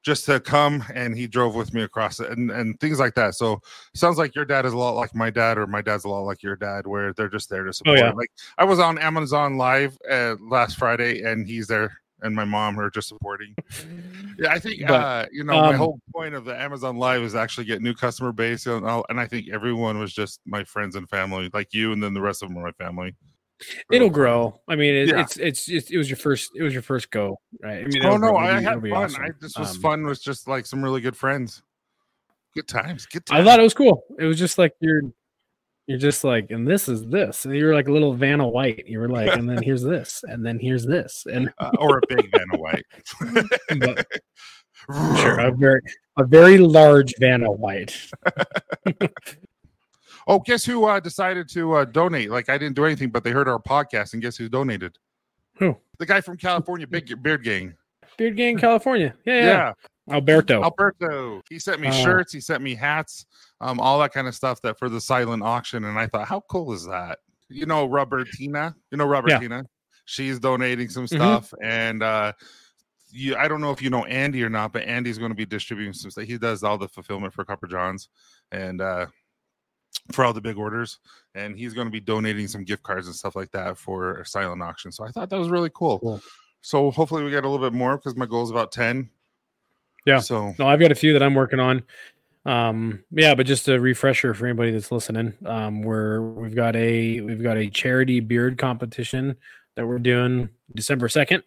[0.03, 3.35] just to come and he drove with me across it and, and things like that
[3.35, 3.61] so
[3.95, 6.21] sounds like your dad is a lot like my dad or my dad's a lot
[6.21, 8.13] like your dad where they're just there to support yeah.
[8.13, 12.79] like i was on amazon live uh, last friday and he's there and my mom
[12.81, 13.55] are just supporting
[14.39, 17.23] yeah i think But, uh you know my um, whole point of the amazon live
[17.23, 20.65] is actually get new customer base and, all, and i think everyone was just my
[20.65, 23.15] friends and family like you and then the rest of them are my family
[23.91, 25.21] it'll grow i mean it, Yeah.
[25.21, 28.03] it's it's just it was your first it was your first go right i mean
[28.05, 28.37] oh it'll no, grow.
[28.39, 28.93] I had fun.
[28.93, 29.23] awesome.
[29.25, 31.63] I this was Um, fun with just like some really good friends.
[32.55, 33.05] Good times.
[33.07, 33.41] Good times.
[33.41, 34.03] I thought it was cool.
[34.19, 35.03] It was just like you're
[35.87, 37.45] you're just like, and this is this.
[37.45, 38.85] And you're like a little Vanna White.
[38.87, 41.27] You were like, and then here's this, and then here's this.
[41.33, 42.85] And uh, or a big Vanna White.
[43.79, 44.07] but
[45.21, 45.81] sure, a very
[46.19, 47.97] a very large Vanna White.
[50.27, 52.31] oh, guess who uh, decided to uh, donate?
[52.31, 54.97] Like I didn't do anything, but they heard our podcast, and guess who donated?
[55.59, 55.77] Who?
[55.99, 57.75] The guy from California, Big Beard Gang.
[58.19, 59.15] Beard Gang, California.
[59.25, 59.45] Yeah, yeah.
[59.45, 59.73] Yeah,
[60.15, 60.63] Alberto.
[60.63, 61.43] Alberto.
[61.49, 61.93] He sent me Oh.
[61.93, 62.33] shirts.
[62.33, 63.27] He sent me hats.
[63.61, 65.85] Um, all that kind of stuff that for the silent auction.
[65.85, 67.21] And I thought, how cool is that?
[67.49, 68.75] You know, Robertina.
[68.91, 69.65] You know, Robertina.
[70.05, 71.09] She's donating some Mhm.
[71.17, 72.33] stuff, and uh,
[73.11, 73.35] you.
[73.37, 75.93] I don't know if you know Andy or not, but Andy's going to be distributing
[75.93, 76.25] some stuff.
[76.25, 78.09] He does all the fulfillment for Copper Johns,
[78.53, 79.07] and uh,
[80.13, 81.01] for all the big orders,
[81.35, 84.27] and he's going to be donating some gift cards and stuff like that for a
[84.27, 84.93] silent auction.
[84.93, 85.99] So I thought that was really cool.
[85.99, 86.21] Cool.
[86.61, 89.11] So hopefully we get a little bit more because my goal is about ten.
[90.05, 90.21] Yeah.
[90.21, 91.83] So No, I've got a few that I'm working on.
[92.47, 95.35] Um, yeah, but just a refresher for anybody that's listening.
[95.45, 99.37] Um, we're we've got a we've got a charity beard competition
[99.75, 101.43] that we're doing December 2nd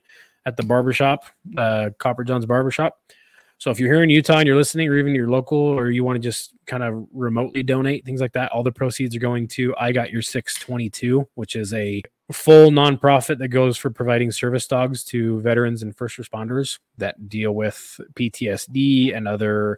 [0.45, 1.23] at the barbershop,
[1.57, 2.99] uh Copper John's barbershop.
[3.59, 6.03] So if you're here in Utah and you're listening, or even you're local, or you
[6.03, 9.47] want to just kind of remotely donate things like that, all the proceeds are going
[9.49, 14.65] to I Got Your 622, which is a full nonprofit that goes for providing service
[14.65, 19.77] dogs to veterans and first responders that deal with PTSD and other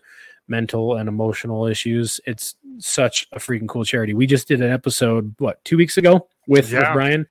[0.51, 2.19] mental and emotional issues.
[2.27, 4.13] It's such a freaking cool charity.
[4.13, 7.25] We just did an episode what two weeks ago with, with Brian.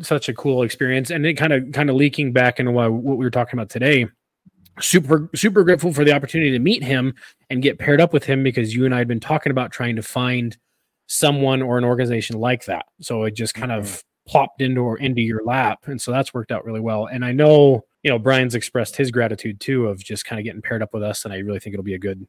[0.00, 3.18] Such a cool experience, and it kind of kind of leaking back into what, what
[3.18, 4.06] we were talking about today.
[4.80, 7.14] Super super grateful for the opportunity to meet him
[7.50, 9.96] and get paired up with him because you and I had been talking about trying
[9.96, 10.56] to find
[11.08, 12.86] someone or an organization like that.
[13.02, 14.30] So it just kind of mm-hmm.
[14.30, 17.06] plopped into or into your lap, and so that's worked out really well.
[17.06, 20.62] And I know you know Brian's expressed his gratitude too of just kind of getting
[20.62, 22.26] paired up with us, and I really think it'll be a good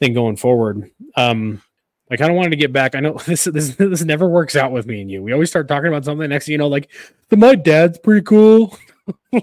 [0.00, 0.90] thing going forward.
[1.16, 1.62] Um,
[2.10, 2.94] I kind of wanted to get back.
[2.94, 5.22] I know this this this never works out with me and you.
[5.22, 6.90] We always start talking about something next, thing you know, like
[7.28, 8.76] the my dad's pretty cool.
[9.32, 9.40] yeah.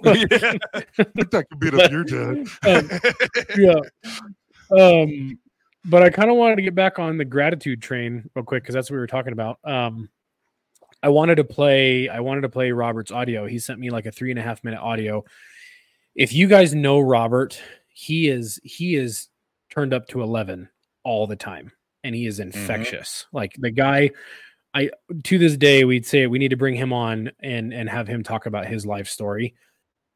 [0.97, 2.47] that could beat up your dad.
[2.65, 2.89] Um,
[3.57, 3.79] yeah.
[4.77, 5.39] Um,
[5.85, 8.75] but I kind of wanted to get back on the gratitude train real quick because
[8.75, 9.59] that's what we were talking about.
[9.63, 10.09] Um,
[11.01, 12.09] I wanted to play.
[12.09, 13.45] I wanted to play Robert's audio.
[13.45, 15.23] He sent me like a three and a half minute audio.
[16.15, 19.27] If you guys know Robert, he is he is
[19.73, 20.69] turned up to eleven
[21.03, 21.71] all the time,
[22.03, 22.57] and he is mm-hmm.
[22.57, 23.25] infectious.
[23.31, 24.11] Like the guy.
[24.75, 24.89] I
[25.25, 28.23] to this day we'd say we need to bring him on and and have him
[28.23, 29.53] talk about his life story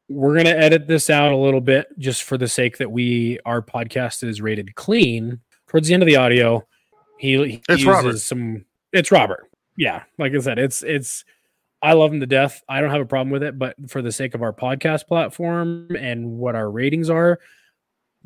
[0.08, 3.38] we're going to edit this out a little bit just for the sake that we
[3.44, 6.66] our podcast is rated clean towards the end of the audio
[7.18, 8.18] he, he It's uses Robert.
[8.18, 11.24] some it's robert yeah like i said it's it's
[11.82, 14.12] i love him to death i don't have a problem with it but for the
[14.12, 17.38] sake of our podcast platform and what our ratings are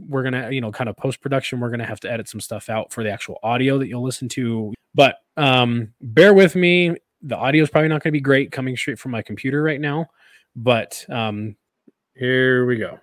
[0.08, 2.68] we're gonna you know kind of post production we're gonna have to edit some stuff
[2.68, 7.36] out for the actual audio that you'll listen to but um bear with me the
[7.36, 10.06] audio is probably not gonna be great coming straight from my computer right now
[10.56, 11.56] but um
[12.14, 13.00] here we go.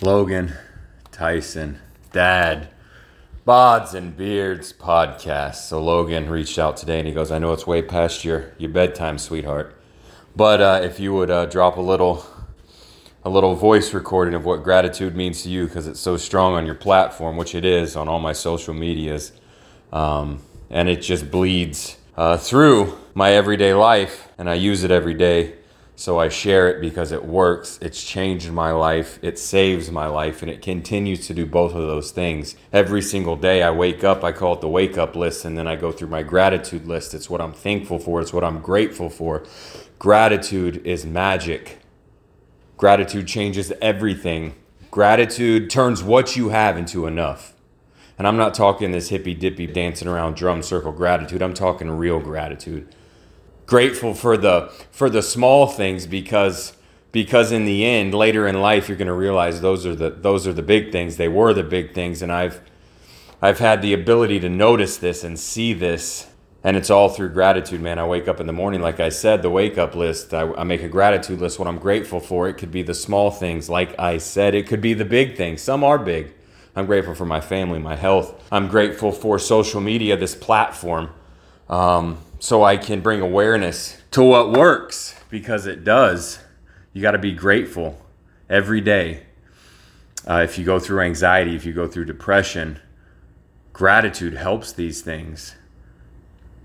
[0.00, 0.52] Logan,
[1.10, 1.80] Tyson,
[2.12, 2.68] Dad,
[3.46, 5.56] Bods and Beards podcast.
[5.56, 8.70] So Logan reached out today and he goes, I know it's way past your, your
[8.70, 9.76] bedtime, sweetheart.
[10.36, 12.24] But uh, if you would uh, drop a little
[13.24, 16.66] a little voice recording of what gratitude means to you because it's so strong on
[16.66, 19.32] your platform, which it is on all my social medias.
[19.92, 25.14] Um, and it just bleeds uh, through my everyday life, and I use it every
[25.14, 25.54] day.
[25.94, 27.78] So I share it because it works.
[27.80, 29.20] It's changed my life.
[29.22, 32.56] It saves my life, and it continues to do both of those things.
[32.72, 35.68] Every single day I wake up, I call it the wake up list, and then
[35.68, 37.14] I go through my gratitude list.
[37.14, 39.44] It's what I'm thankful for, it's what I'm grateful for.
[40.00, 41.81] Gratitude is magic.
[42.82, 44.56] Gratitude changes everything.
[44.90, 47.54] Gratitude turns what you have into enough.
[48.18, 51.42] And I'm not talking this hippy dippy dancing around drum circle gratitude.
[51.42, 52.92] I'm talking real gratitude.
[53.66, 56.76] Grateful for the for the small things because
[57.12, 60.44] because in the end later in life you're going to realize those are the those
[60.48, 61.18] are the big things.
[61.18, 62.60] They were the big things and I've
[63.40, 66.31] I've had the ability to notice this and see this
[66.64, 67.98] and it's all through gratitude, man.
[67.98, 70.32] I wake up in the morning, like I said, the wake up list.
[70.32, 72.48] I, I, make a gratitude list, what I'm grateful for.
[72.48, 74.54] It could be the small things, like I said.
[74.54, 75.60] It could be the big things.
[75.60, 76.32] Some are big.
[76.76, 78.42] I'm grateful for my family, my health.
[78.50, 81.10] I'm grateful for social media, this platform,
[81.68, 86.38] um, so I can bring awareness to what works because it does.
[86.92, 88.00] You got to be grateful
[88.48, 89.24] every day.
[90.28, 92.78] Uh, if you go through anxiety, if you go through depression,
[93.72, 95.56] gratitude helps these things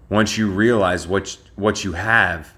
[0.09, 2.53] once you realize what what you have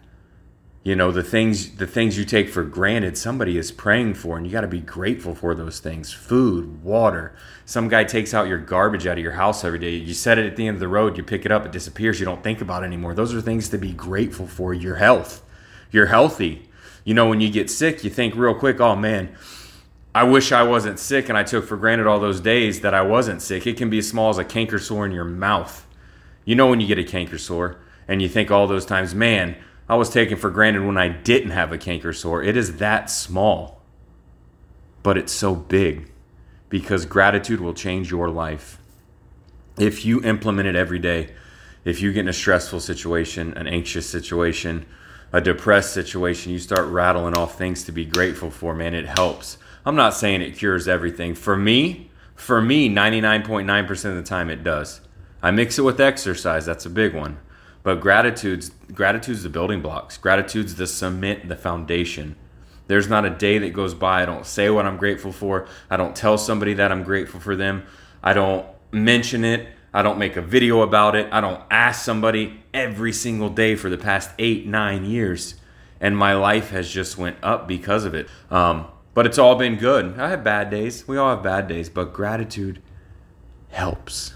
[0.83, 4.45] you know the things the things you take for granted somebody is praying for and
[4.45, 6.13] you got to be grateful for those things.
[6.13, 7.35] Food water.
[7.65, 9.91] Some guy takes out your garbage out of your house every day.
[9.91, 12.19] You set it at the end of the road you pick it up it disappears
[12.19, 13.13] you don't think about it anymore.
[13.13, 15.43] Those are things to be grateful for your health.
[15.91, 16.69] You're healthy.
[17.03, 19.35] You know when you get sick you think real quick oh man
[20.15, 23.01] I wish I wasn't sick and I took for granted all those days that I
[23.01, 23.67] wasn't sick.
[23.67, 25.85] It can be as small as a canker sore in your mouth.
[26.49, 29.55] You know when you get a canker sore and you think all those times, man,
[29.87, 32.41] I was taken for granted when I didn't have a canker sore.
[32.41, 33.83] It is that small,
[35.03, 36.11] but it's so big
[36.67, 38.79] because gratitude will change your life.
[39.77, 41.35] If you implement it every day,
[41.85, 44.87] if you get in a stressful situation, an anxious situation,
[45.31, 49.59] a depressed situation, you start rattling off things to be grateful for, man, it helps.
[49.85, 51.35] I'm not saying it cures everything.
[51.35, 55.01] For me, for me, 99.9% of the time it does.
[55.41, 56.65] I mix it with exercise.
[56.65, 57.39] That's a big one.
[57.83, 60.17] But gratitude's gratitude's the building blocks.
[60.17, 62.35] Gratitude's the cement, the foundation.
[62.87, 65.67] There's not a day that goes by I don't say what I'm grateful for.
[65.89, 67.83] I don't tell somebody that I'm grateful for them.
[68.21, 69.67] I don't mention it.
[69.93, 71.27] I don't make a video about it.
[71.31, 75.55] I don't ask somebody every single day for the past eight, nine years.
[76.01, 78.27] And my life has just went up because of it.
[78.51, 80.19] Um, But it's all been good.
[80.19, 81.07] I have bad days.
[81.07, 82.81] We all have bad days, but gratitude
[83.69, 84.33] helps.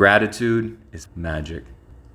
[0.00, 1.62] Gratitude is magic.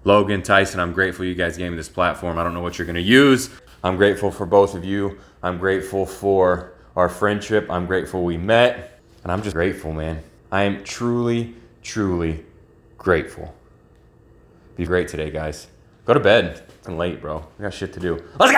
[0.06, 2.40] Logan, Tyson, I'm grateful you guys gave me this platform.
[2.40, 3.52] I don't know what you're going to use.
[3.84, 5.20] I'm grateful for both of you.
[5.44, 7.70] I'm grateful for our friendship.
[7.70, 9.00] I'm grateful we met.
[9.22, 10.24] And I'm just grateful, man.
[10.52, 12.44] I am truly, truly
[12.98, 13.54] grateful.
[14.78, 15.68] Be great today, guys.
[16.06, 16.64] Go to bed.
[16.80, 17.46] It's late, bro.
[17.60, 18.20] We got shit to do.
[18.40, 18.52] Let's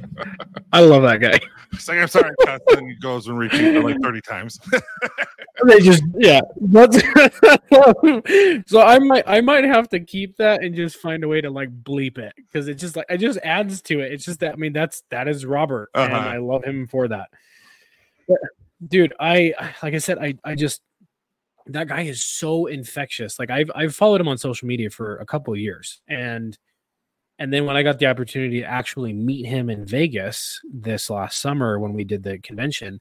[0.00, 0.54] go!
[0.74, 1.40] I love that guy.
[1.72, 4.60] It's like I'm sorry, Pat, then he goes and repeats it like 30 times.
[5.66, 6.40] They just yeah.
[6.60, 6.96] That's
[8.70, 11.50] so I might I might have to keep that and just find a way to
[11.50, 14.12] like bleep it because it just like it just adds to it.
[14.12, 16.28] It's just that I mean that's that is Robert and Uh-huh.
[16.28, 17.28] I love him for that.
[18.28, 18.38] But,
[18.86, 20.80] dude, I like I said I I just
[21.66, 23.38] that guy is so infectious.
[23.38, 26.56] Like I've I've followed him on social media for a couple of years and
[27.38, 31.40] and then when I got the opportunity to actually meet him in Vegas this last
[31.40, 33.00] summer when we did the convention,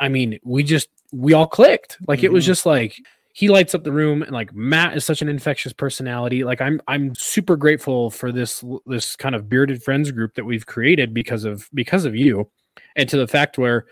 [0.00, 1.98] I mean, we just we all clicked.
[2.08, 2.48] Like it was Mhm.
[2.48, 2.96] just like
[3.32, 6.44] he lights up the room and like Matt is such an infectious personality.
[6.44, 10.66] Like I'm I'm super grateful for this this kind of bearded friends group that we've
[10.66, 12.50] created because of because of you
[12.96, 13.86] and to the fact where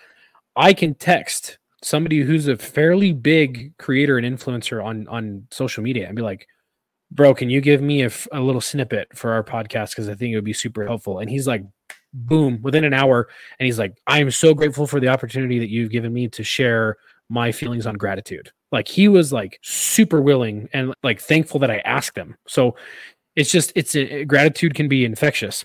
[0.56, 6.06] I can text somebody who's a fairly big creator and influencer on on social media
[6.06, 6.46] and be like,
[7.14, 10.32] "Bro, can you give me a, a little snippet for our podcast because I think
[10.32, 11.62] it would be super helpful." And he's like,
[12.12, 15.70] "Boom!" Within an hour, and he's like, "I am so grateful for the opportunity that
[15.70, 16.96] you've given me to share
[17.28, 21.78] my feelings on gratitude." Like he was like super willing and like thankful that I
[21.78, 22.36] asked him.
[22.48, 22.74] So
[23.36, 25.64] it's just it's a, gratitude can be infectious.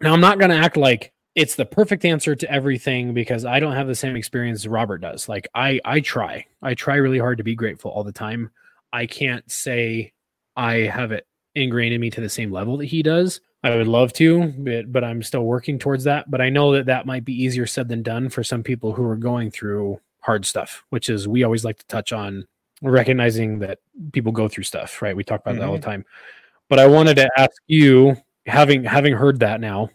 [0.00, 3.58] Now I'm not going to act like it's the perfect answer to everything because I
[3.58, 5.28] don't have the same experience Robert does.
[5.28, 6.46] Like I I try.
[6.62, 8.50] I try really hard to be grateful all the time.
[8.92, 10.12] I can't say
[10.56, 13.40] I have it ingrained in me to the same level that he does.
[13.62, 16.30] I would love to, but, but I'm still working towards that.
[16.30, 19.04] But I know that that might be easier said than done for some people who
[19.08, 22.46] are going through hard stuff, which is we always like to touch on
[22.82, 23.78] recognizing that
[24.12, 25.16] people go through stuff, right?
[25.16, 25.90] We talk about that all the mm-hmm.
[25.90, 26.04] time.
[26.68, 29.90] But I wanted to ask you, having having heard that now,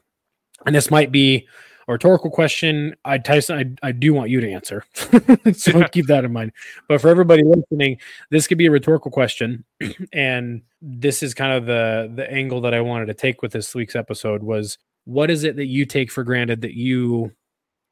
[0.65, 1.47] and this might be
[1.91, 2.95] rhetorical question.
[3.05, 4.83] I Tyson, I, I do want you to answer,
[5.53, 6.51] so keep that in mind.
[6.87, 7.99] But for everybody listening,
[8.29, 9.63] this could be a rhetorical question,
[10.13, 13.73] and this is kind of the the angle that I wanted to take with this
[13.73, 17.31] week's episode was what is it that you take for granted that you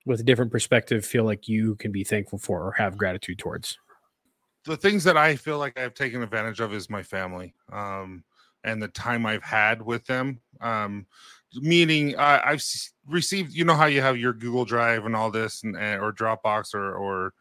[0.05, 3.77] with a different perspective feel like you can be thankful for or have gratitude towards
[4.67, 8.23] the things that I feel like I've taken advantage of is my family um,
[8.63, 10.41] and the time I've had with them.
[10.61, 11.07] Um,
[11.61, 12.63] meaning, I, I've
[13.07, 16.13] received, you know, how you have your Google Drive and all this, and, and or
[16.13, 17.33] Dropbox or or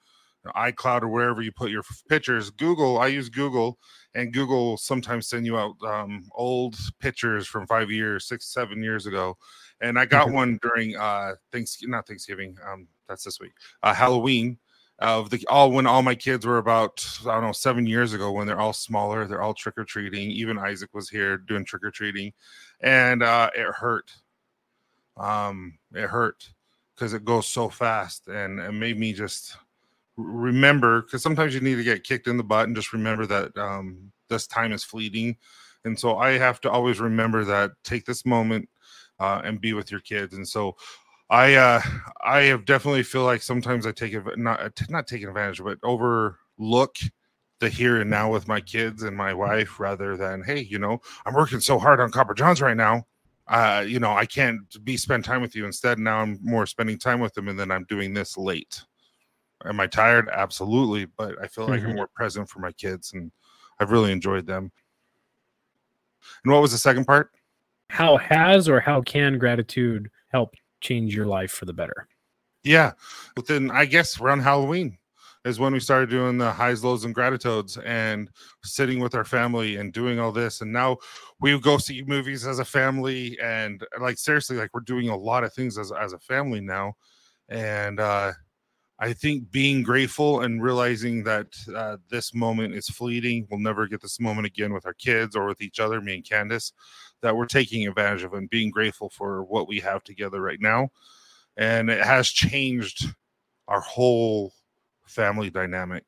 [0.55, 2.51] iCloud or wherever you put your f- pictures.
[2.51, 3.79] Google, I use Google,
[4.15, 8.83] and Google will sometimes send you out um, old pictures from five years, six, seven
[8.83, 9.37] years ago.
[9.81, 13.53] And I got one during uh, Thanksgiving, not Thanksgiving, um, that's this week,
[13.83, 14.59] uh, Halloween
[14.99, 18.33] of the all when all my kids were about I don't know seven years ago
[18.33, 20.31] when they're all smaller, they're all trick or treating.
[20.31, 22.33] Even Isaac was here doing trick or treating,
[22.81, 24.11] and uh, it hurt.
[25.17, 26.49] Um, it hurt
[26.95, 29.57] because it goes so fast, and it made me just
[30.17, 33.57] remember because sometimes you need to get kicked in the butt and just remember that
[33.59, 35.37] um, this time is fleeting,
[35.85, 37.73] and so I have to always remember that.
[37.85, 38.67] Take this moment
[39.21, 40.75] uh, and be with your kids, and so
[41.31, 41.83] I uh
[42.25, 46.97] I have definitely feel like sometimes I take it not not taking advantage but overlook
[47.59, 51.01] the here and now with my kids and my wife rather than hey you know
[51.25, 53.07] I'm working so hard on Copper Johns right now
[53.49, 55.99] uh you know I can't be spend time with you instead.
[55.99, 58.83] Now I'm more spending time with them and then I'm doing this late.
[59.65, 60.29] Am I tired?
[60.33, 61.97] Absolutely but I feel like I'm Mhm.
[61.97, 63.33] more present for my kids and
[63.81, 64.71] I've really enjoyed them.
[66.45, 67.31] And what was the second part?
[67.91, 70.55] How has or how can gratitude help
[70.87, 72.09] change your life for the better
[72.65, 72.93] Yeah,
[73.37, 74.99] within I guess around Halloween
[75.45, 78.29] is when we started doing the highs, lows, and gratitudes, and
[78.65, 80.61] sitting with our family and doing all this.
[80.61, 80.97] And now
[81.41, 85.45] we go see movies as a family, and like seriously, like we're doing a lot
[85.45, 86.95] of things as as a family now.
[87.49, 88.33] And uh,
[88.99, 94.01] I think being grateful and realizing that uh, this moment is fleeting, we'll never get
[94.01, 96.73] this moment again with our kids or with each other, me and Candace,
[97.27, 100.89] that we're taking advantage of and being grateful for what we have together right now.
[101.57, 103.07] And it has changed
[103.67, 104.53] our whole
[105.09, 106.05] family dynamic.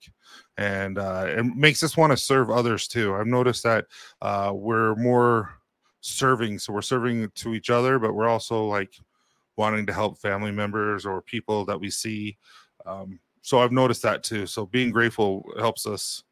[0.59, 3.16] And uh, it makes us want to serve others too.
[3.16, 3.86] I've noticed that
[4.22, 5.55] uh, we're more
[6.03, 8.95] serving so we're serving to each other but we're also like
[9.57, 12.38] wanting to help family members or people that we see.
[12.86, 14.47] Um, so i've noticed that too.
[14.47, 16.22] So being grateful helps us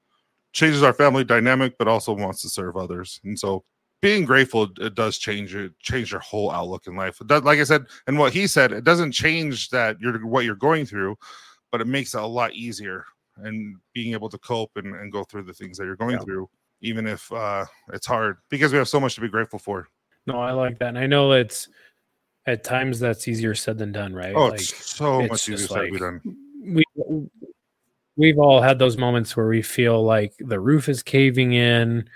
[0.52, 3.20] changes our family dynamic but also wants to serve others.
[3.24, 3.64] And so
[4.03, 7.18] being grateful it does change your change your whole outlook in life.
[7.26, 10.55] Does, like I said, and what he said, it doesn't change that you're what you're
[10.55, 11.16] going through,
[11.72, 13.05] but it makes it a lot easier
[13.38, 16.24] and being able to cope and, and go through the things that you're going Yeah.
[16.24, 16.49] through,
[16.80, 19.88] even if uh, it's hard, because we have so much to be grateful for.
[20.26, 20.88] No, I like that.
[20.88, 21.68] And I know it's
[22.47, 24.34] at times that's easier said than done, right?
[24.34, 26.36] Oh, like it's so it's much easier just said than done.
[26.64, 26.84] we
[28.16, 32.09] we've all had those moments where we feel like the roof is caving in,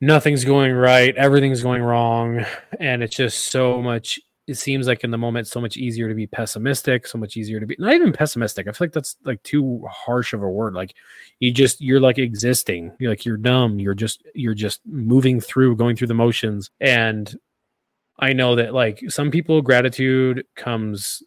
[0.00, 2.44] nothing's going right, everything's going wrong,
[2.78, 4.18] and it's just so much
[4.50, 7.60] it seems like in the moment so much easier to be pessimistic, so much easier
[7.60, 8.66] to be not even pessimistic.
[8.66, 10.74] I feel like that's like too harsh of a word.
[10.74, 10.96] Like
[11.38, 12.90] you just you're like existing.
[12.98, 13.78] You're like you're dumb.
[13.78, 16.68] You're just you're just moving through, going through the motions.
[16.80, 17.32] And
[18.18, 21.22] I know that like some people gratitude comes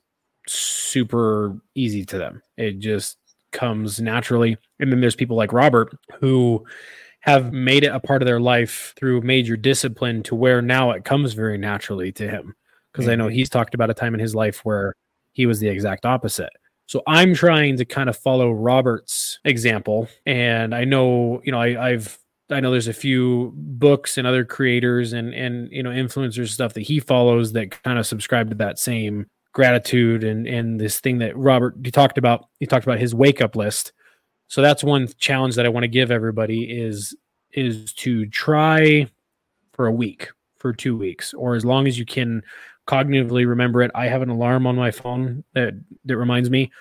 [0.46, 2.42] super easy to them.
[2.58, 3.18] It just
[3.54, 4.58] comes naturally.
[4.82, 6.66] And then there's people like Robert who
[7.24, 11.06] have made it a part of their life through major discipline to where now it
[11.06, 12.54] comes very naturally to him.
[12.92, 13.36] Because I know mm-hmm.
[13.36, 14.94] he's talked about a time in his life where
[15.32, 16.52] he was the exact opposite.
[16.86, 20.10] So I'm trying to kind of follow Robert's example.
[20.26, 22.20] And I know, you know, I, I've
[22.52, 26.74] I know there's a few books and other creators and and you know influencers stuff
[26.74, 31.20] that he follows that kind of subscribe to that same gratitude and and this thing
[31.20, 33.94] that Robert you talked about he talked about his wake up list.
[34.54, 37.16] So that's one challenge that I want to give everybody is
[37.54, 39.10] is to try
[39.72, 40.30] for a week,
[40.60, 42.44] for 2 weeks or as long as you can
[42.88, 43.90] cognitively remember it.
[43.96, 45.74] I have an alarm on my phone that
[46.06, 46.72] that reminds me.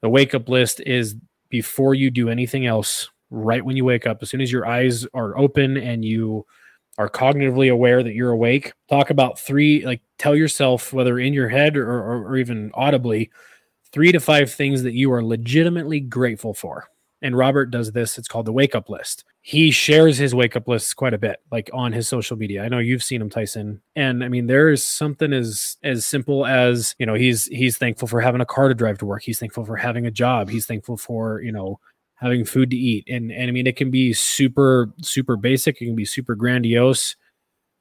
[0.00, 1.14] The wake up list is
[1.48, 5.06] before you do anything else, right when you wake up, as soon as your eyes
[5.14, 6.44] are open and you
[6.98, 11.48] are cognitively aware that you're awake, talk about three, like tell yourself, whether in your
[11.48, 13.30] head or, or, or even audibly,
[13.92, 16.88] three to five things that you are legitimately grateful for.
[17.22, 18.18] And Robert does this.
[18.18, 19.24] It's called the wake up list.
[19.40, 22.64] He shares his wake up lists quite a bit, like on his social media.
[22.64, 23.80] I know you've seen him, Tyson.
[23.94, 28.08] And I mean, there is something as as simple as you know, he's he's thankful
[28.08, 29.22] for having a car to drive to work.
[29.22, 30.50] He's thankful for having a job.
[30.50, 31.78] He's thankful for you know
[32.16, 33.04] having food to eat.
[33.08, 35.80] And and I mean, it can be super super basic.
[35.80, 37.16] It can be super grandiose.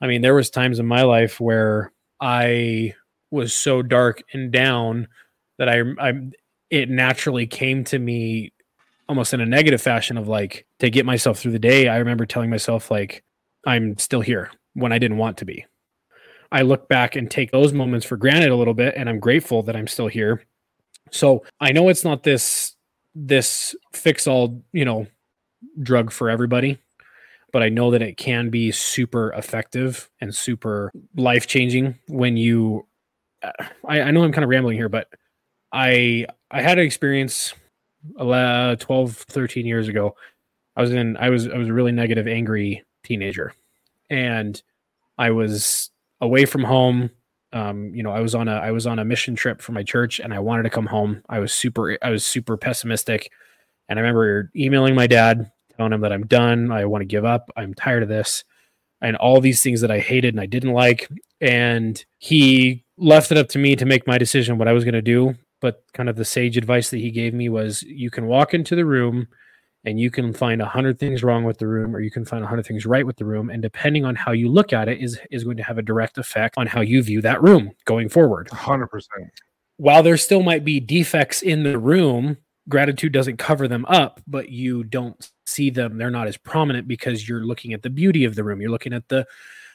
[0.02, 2.96] I mean, there was times in my life where I
[3.32, 5.08] was so dark and down
[5.58, 6.14] that I I
[6.72, 8.54] it naturally came to me
[9.12, 11.90] almost in a negative fashion of like to get myself through the day.
[11.90, 13.26] I remember telling myself like
[13.68, 15.66] I'm still here when I didn't want to be.
[16.50, 19.64] I look back and take those moments for granted a little bit and I'm grateful
[19.64, 20.46] that I'm still here.
[21.12, 22.78] So, I know it's not this
[23.14, 25.08] this fix all, you know,
[25.84, 26.78] drug for everybody,
[27.52, 32.88] but I know that it can be super effective and super life changing when you.
[33.44, 35.10] I, I know I'm kind of rambling here, but
[35.74, 37.58] I I had an experience uh,
[38.18, 40.16] 12 13 years ago
[40.76, 43.54] i was in i was i was a really negative angry teenager.
[44.10, 44.62] And
[45.18, 45.90] i was
[46.20, 47.10] away from home.
[47.54, 49.84] Um you know i was on a i was on a mission trip for my
[49.84, 51.24] church and i wanted to come home.
[51.30, 53.32] I was super i was super pessimistic.
[53.90, 56.72] And i remember emailing my dad telling him that i'm done.
[56.72, 57.52] I want to give up.
[57.56, 58.44] I'm tired of this.
[59.04, 61.10] And all these things that i hated and i didn't like.
[61.42, 64.94] And he left it up to me to make my decision what i was going
[64.94, 68.26] to do but kind of the sage advice that he gave me was you can
[68.26, 69.28] walk into the room
[69.84, 72.44] and you can find a hundred things wrong with the room or you can find
[72.44, 75.00] a hundred things right with the room and depending on how you look at it
[75.00, 78.10] is is going to have a direct effect on how you view that room going
[78.10, 78.48] forward.
[78.50, 78.88] 100%.
[79.78, 82.38] while there still might be defects in the room
[82.70, 85.98] gratitude doesn't cover them up but you don't see them.
[85.98, 88.62] They're not as prominent because you're looking at the beauty of the room.
[88.62, 89.26] You're looking at the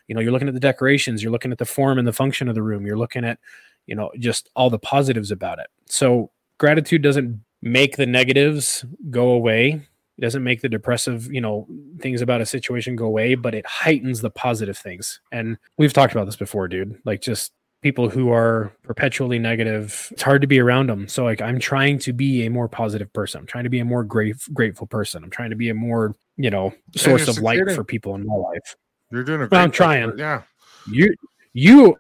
[0.09, 2.49] you know you're looking at the decorations you're looking at the form and the function
[2.49, 2.87] of the room.
[2.87, 3.39] You're looking at
[3.87, 5.69] you know just all the positives about it.
[5.87, 9.83] So gratitude doesn't make the negatives go away.
[10.19, 11.67] It doesn't make the depressive you know
[12.01, 15.21] things about a situation go away but it heightens the positive things.
[15.33, 16.99] And we've talked about this before dude.
[17.05, 21.41] Like just people who are perpetually negative it's hard to be around them so like
[21.43, 23.41] i'm trying to be a more positive person.
[23.41, 25.23] I'm trying to be a more great, grateful person.
[25.23, 28.35] I'm trying to be a more you know source of light for people in my
[28.35, 28.75] life.
[29.13, 29.75] You're doing a Well, I'm job.
[29.75, 30.19] trying.
[30.19, 30.43] Yeah.
[30.91, 31.15] you
[31.53, 31.97] you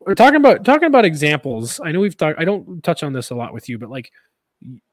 [0.00, 3.30] we're talking about talking about examples i know we've talked i don't touch on this
[3.30, 4.10] a lot with you but like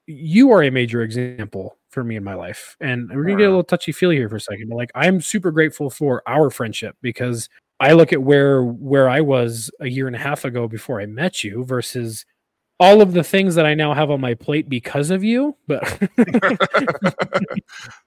[0.06, 3.50] you are a major example for me in my life and we're gonna get a
[3.50, 6.96] little touchy feely here for a second but like i'm super grateful for our friendship
[7.02, 7.50] because
[7.80, 11.06] i look at where where i was a year and a half ago before i
[11.06, 12.26] met you versus
[12.80, 15.84] all of the things that i now have on my plate because of you but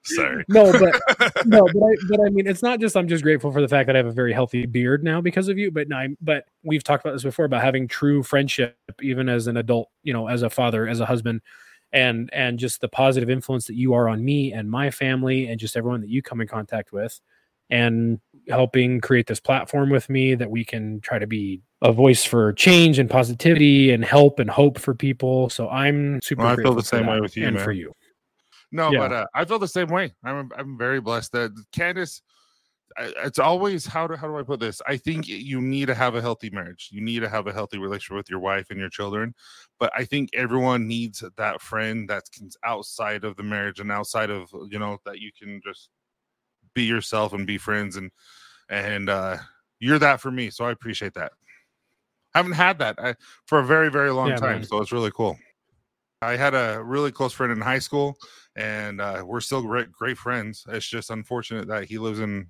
[0.03, 0.43] Sorry.
[0.49, 0.99] no but
[1.45, 3.87] no, but I, but I mean, it's not just I'm just grateful for the fact
[3.87, 5.71] that I have a very healthy beard now because of you.
[5.71, 9.47] But no, I'm, but we've talked about this before about having true friendship, even as
[9.47, 11.41] an adult, you know, as a father, as a husband,
[11.93, 15.59] and and just the positive influence that you are on me and my family and
[15.59, 17.19] just everyone that you come in contact with.
[17.71, 18.19] And
[18.49, 22.53] helping create this platform with me that we can try to be a voice for
[22.53, 25.49] change and positivity and help and hope for people.
[25.49, 26.43] So I'm super.
[26.43, 27.63] Well, I feel the same way with you, and man.
[27.63, 27.93] for you.
[28.71, 28.99] No, Yeah.
[28.99, 30.13] but uh, I feel the same way.
[30.23, 32.21] I'm I'm very blessed that Candace.
[32.97, 34.81] It's always how do how do I put this?
[34.85, 36.89] I think you need to have a healthy marriage.
[36.91, 39.33] You need to have a healthy relationship with your wife and your children.
[39.79, 42.29] But I think everyone needs that friend that's
[42.65, 45.89] outside of the marriage and outside of you know that you can just
[46.73, 48.11] be yourself and be friends and
[48.69, 49.37] and uh
[49.79, 50.49] you're that for me.
[50.49, 51.31] So I appreciate that.
[52.33, 53.15] I haven't had that I,
[53.45, 54.59] for a very very long Yeah, time.
[54.59, 54.63] man.
[54.65, 55.37] So it's really cool.
[56.21, 58.15] I had a really close friend in high school
[58.55, 60.65] and uh, we're still great, great friends.
[60.69, 62.47] It's just unfortunate that he lives in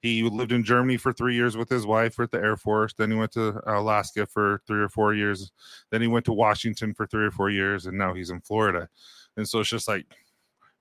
[0.00, 2.92] he lived in Germany for three years with his wife at the Air Force.
[2.92, 5.52] Then he went to Alaska for three or four years.
[5.90, 8.88] Then he went to Washington for three or four years, and now he's in Florida.
[9.36, 10.04] And so it's just like,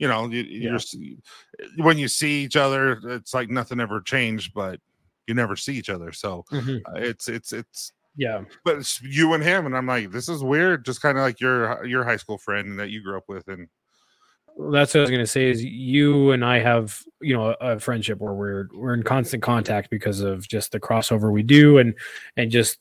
[0.02, 0.80] you know, you, you're
[1.78, 4.80] when you see each other, it's like nothing ever changed, but
[5.28, 6.12] you never see each other.
[6.12, 6.82] So Mhm.
[6.88, 8.44] uh, it's it's it's Yeah.
[8.66, 10.86] but it's you and him, and I'm like, this is weird.
[10.86, 13.68] Just kind of like your your high school friend that you grew up with, and
[14.72, 17.76] that's what I was going to say is you and I have, you know, a,
[17.76, 21.78] a friendship where we're we're in constant contact because of just the crossover we do
[21.78, 21.94] and
[22.38, 22.80] and just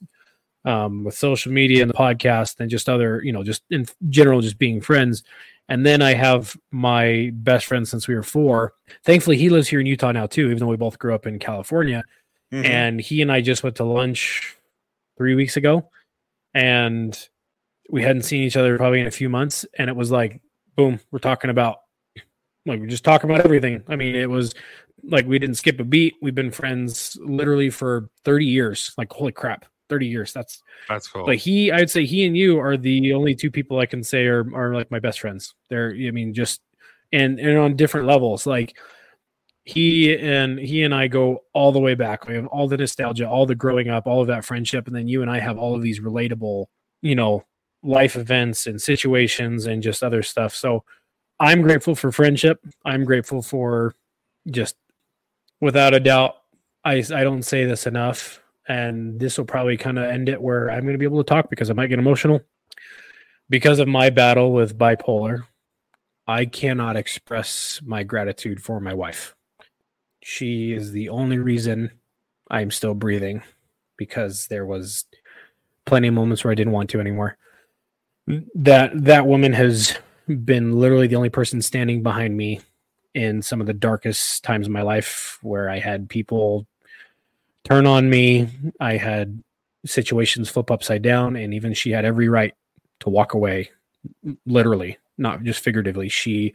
[0.65, 4.41] um with social media and the podcast and just other, you know, just in general
[4.41, 5.23] just being friends.
[5.71, 8.75] And then I have my best friend since we were 4.
[9.05, 11.39] Thankfully he lives here in Utah now too, even though we both grew up in
[11.39, 12.03] California.
[12.53, 12.65] Mhm.
[12.65, 14.57] and he and I just went to lunch
[15.17, 15.89] 3 weeks ago
[16.53, 17.17] and
[17.89, 19.65] we hadn't seen each other probably in a few months.
[19.79, 20.41] And it was like
[20.77, 21.79] boom we're talking about
[22.67, 23.85] like we're just talking about everything.
[23.87, 24.53] I mean it was
[25.05, 26.17] like we didn't skip a beat.
[26.21, 28.93] We've been friends literally for 30 years.
[28.99, 30.33] Like holy crap 30 years.
[30.33, 31.27] That's that's cool.
[31.27, 34.25] but he i'd say he and you are the only two people i can say
[34.27, 35.55] are, are like my best friends.
[35.69, 36.63] They're i mean just
[37.13, 38.47] and and on different levels.
[38.47, 38.79] Like
[39.65, 42.27] he and he and i go all the way back.
[42.27, 44.87] We have all the nostalgia all the growing up all of that friendship.
[44.87, 46.67] And then you and i have all of these relatable
[47.03, 47.45] you know
[47.83, 50.55] life events and situations and just other stuff.
[50.55, 50.85] So
[51.39, 52.61] i'm grateful for friendship.
[52.87, 53.95] I'm grateful for
[54.51, 54.77] just
[55.61, 56.37] without a doubt
[56.85, 58.41] i i don't say this enough
[58.71, 61.29] and this will probably kind of end it where i'm going to be able to
[61.29, 62.41] talk because i might get emotional.
[63.49, 65.43] Because of my battle with bipolar
[66.29, 69.35] i cannot express my gratitude for my wife.
[70.23, 71.91] She is the only reason
[72.49, 73.43] i'm still breathing
[73.97, 75.05] because there was
[75.85, 77.37] plenty of moments where i didn't want to anymore.
[78.55, 79.99] That that woman has
[80.45, 82.61] been literally the only person standing behind me
[83.15, 86.69] in some of the darkest times of my life where I had people
[87.65, 88.49] turn on me.
[88.81, 89.43] I had
[89.87, 92.55] situations flip upside down, and even she had every right
[93.01, 93.71] to walk away,
[94.47, 96.09] literally, not just figuratively.
[96.09, 96.55] She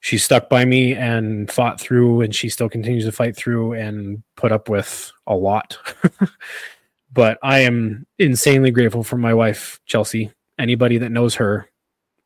[0.00, 4.22] she stuck by me and fought through, and she still continues to fight through and
[4.36, 5.76] put up with a lot.
[7.12, 10.32] but I am insanely grateful for my wife, Chelsea.
[10.58, 11.70] Anybody that knows her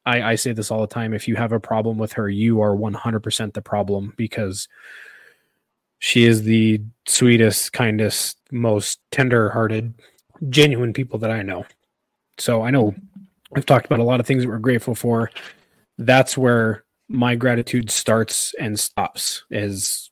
[0.07, 1.15] I, I say this all the time.
[1.15, 4.69] If you have a problem with her, you are 100% the problem because
[6.05, 9.95] she is the sweetest, kindest, most tender hearted,
[10.51, 11.65] genuine people that I know.
[12.37, 12.95] So I know
[13.57, 15.31] I've talked about a lot of things that we're grateful for.
[15.97, 20.11] That's where my gratitude starts and stops is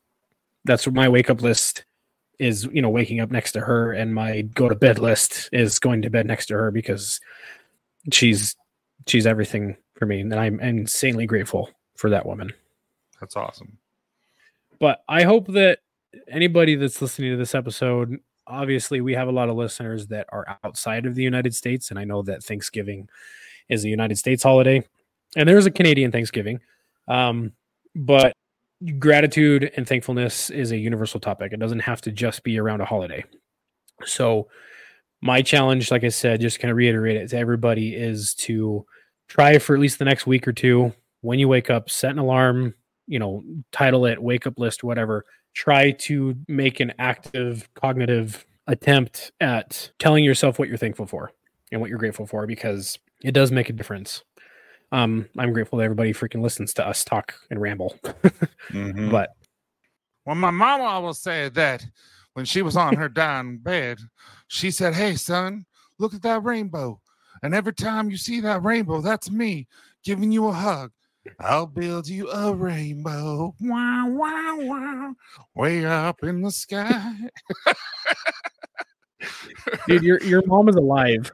[0.64, 1.84] that's what my wake up list
[2.38, 5.78] is, you know, waking up next to her and my go to bed list is
[5.78, 7.20] going to bed next to her because
[8.10, 8.56] she's
[9.06, 12.52] she's everything for me and i'm insanely grateful for that woman
[13.22, 13.78] that's awesome.
[14.82, 15.78] But i hope that
[16.28, 20.58] anybody that's listening to this episode obviously we have a lot of listeners that are
[20.62, 23.08] outside of the united states and i know that thanksgiving
[23.70, 24.84] is a united states holiday
[25.36, 26.60] and there's a canadian thanksgiving.
[27.08, 27.52] Um,
[27.94, 28.34] but
[28.98, 31.52] gratitude and thankfulness is a universal topic.
[31.52, 33.24] It doesn't have to just be around a holiday.
[34.04, 34.48] So
[35.24, 38.84] my challenge like i said just kind of reiterate it to everybody is to
[39.28, 40.92] try for at least the next week or two.
[41.20, 42.74] When you wake up set an alarm
[43.06, 43.42] you know
[43.72, 45.24] title it wake up list whatever
[45.54, 51.32] try to make an active cognitive attempt at telling yourself what you're thankful for
[51.72, 54.22] and what you're grateful for because it does make a difference
[54.92, 57.96] um i'm grateful that everybody freaking listens to us talk and ramble
[58.72, 59.10] Mhm.
[59.10, 59.30] but
[60.24, 61.84] Well, my mama always said that
[62.34, 63.98] when she was on her dying bed,
[64.46, 65.66] she said, Hey, son,
[65.98, 67.00] look at that rainbow.
[67.42, 69.66] And every time you see that rainbow, that's me
[70.04, 70.92] giving you a hug.
[71.38, 73.54] I'll build you a rainbow.
[73.60, 75.14] Wow, wow, wow.
[75.54, 77.14] Way up in the sky.
[79.86, 81.30] dude your your mom is alive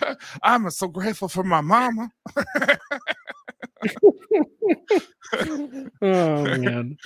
[0.42, 2.10] I'm so grateful for my mama.
[6.02, 6.96] oh man.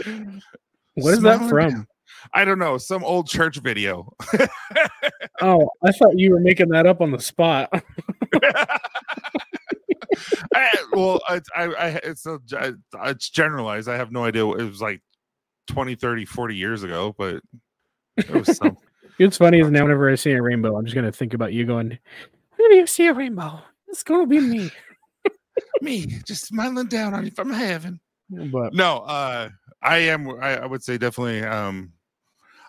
[0.95, 1.87] What is that from?
[2.35, 2.77] I don't know.
[2.79, 4.13] Some old church video.
[5.41, 7.73] Oh, I thought you were making that up on the spot.
[10.55, 12.41] I, well, it's, I, I, it's a,
[13.05, 13.89] it's generalized.
[13.89, 14.47] I have no idea.
[14.47, 15.01] It was like
[15.69, 17.43] 20, 30, 40 years ago, but
[18.17, 18.77] it was some.
[19.19, 21.67] It's funny is now whenever I see a rainbow, I'm just gonna think about you
[21.67, 21.99] going,
[22.57, 23.61] When do you see a rainbow?
[23.89, 24.71] It's gonna be me.
[25.83, 28.01] me just smiling down on you from heaven.
[28.31, 29.51] But No, uh,
[29.83, 30.31] I am.
[30.41, 31.43] I, I would say definitely.
[31.43, 31.93] Um,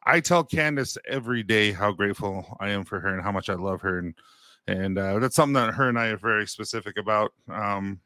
[0.04, 3.54] I tell Candace every day how grateful I am for her and how much I
[3.54, 4.14] love her, and
[4.68, 7.34] and uh, that's something that her and I are very specific about.
[7.50, 8.00] Um,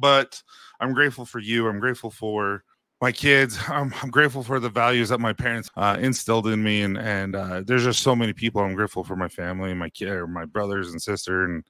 [0.00, 0.42] but
[0.80, 1.68] I'm grateful for you.
[1.68, 2.64] I'm grateful for
[3.00, 3.58] my kids.
[3.68, 7.36] I'm, I'm grateful for the values that my parents uh, instilled in me, and and
[7.36, 8.60] uh, there's just so many people.
[8.62, 11.64] I'm grateful for my family, my or my brothers and sister, and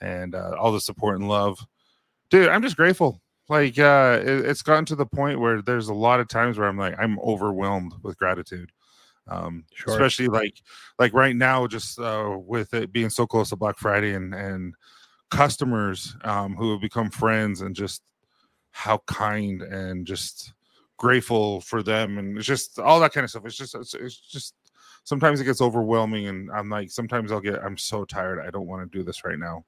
[0.00, 1.58] and uh, all the support and love.
[2.30, 5.94] Dude, I'm just grateful like uh it, it's gotten to the point where there's a
[5.94, 8.70] lot of times where i'm like i'm overwhelmed with gratitude
[9.28, 9.92] um Sure.
[9.94, 10.60] especially like
[10.98, 14.74] like right now just uh with it being so close to black friday and and
[15.30, 18.02] customers um who have become friends and just
[18.70, 20.52] how kind and just
[20.96, 24.16] grateful for them and it's just all that kind of stuff it's just it's, it's
[24.16, 24.54] just
[25.04, 28.66] sometimes it gets overwhelming and i'm like sometimes i'll get i'm so tired i don't
[28.66, 29.64] want to do this right now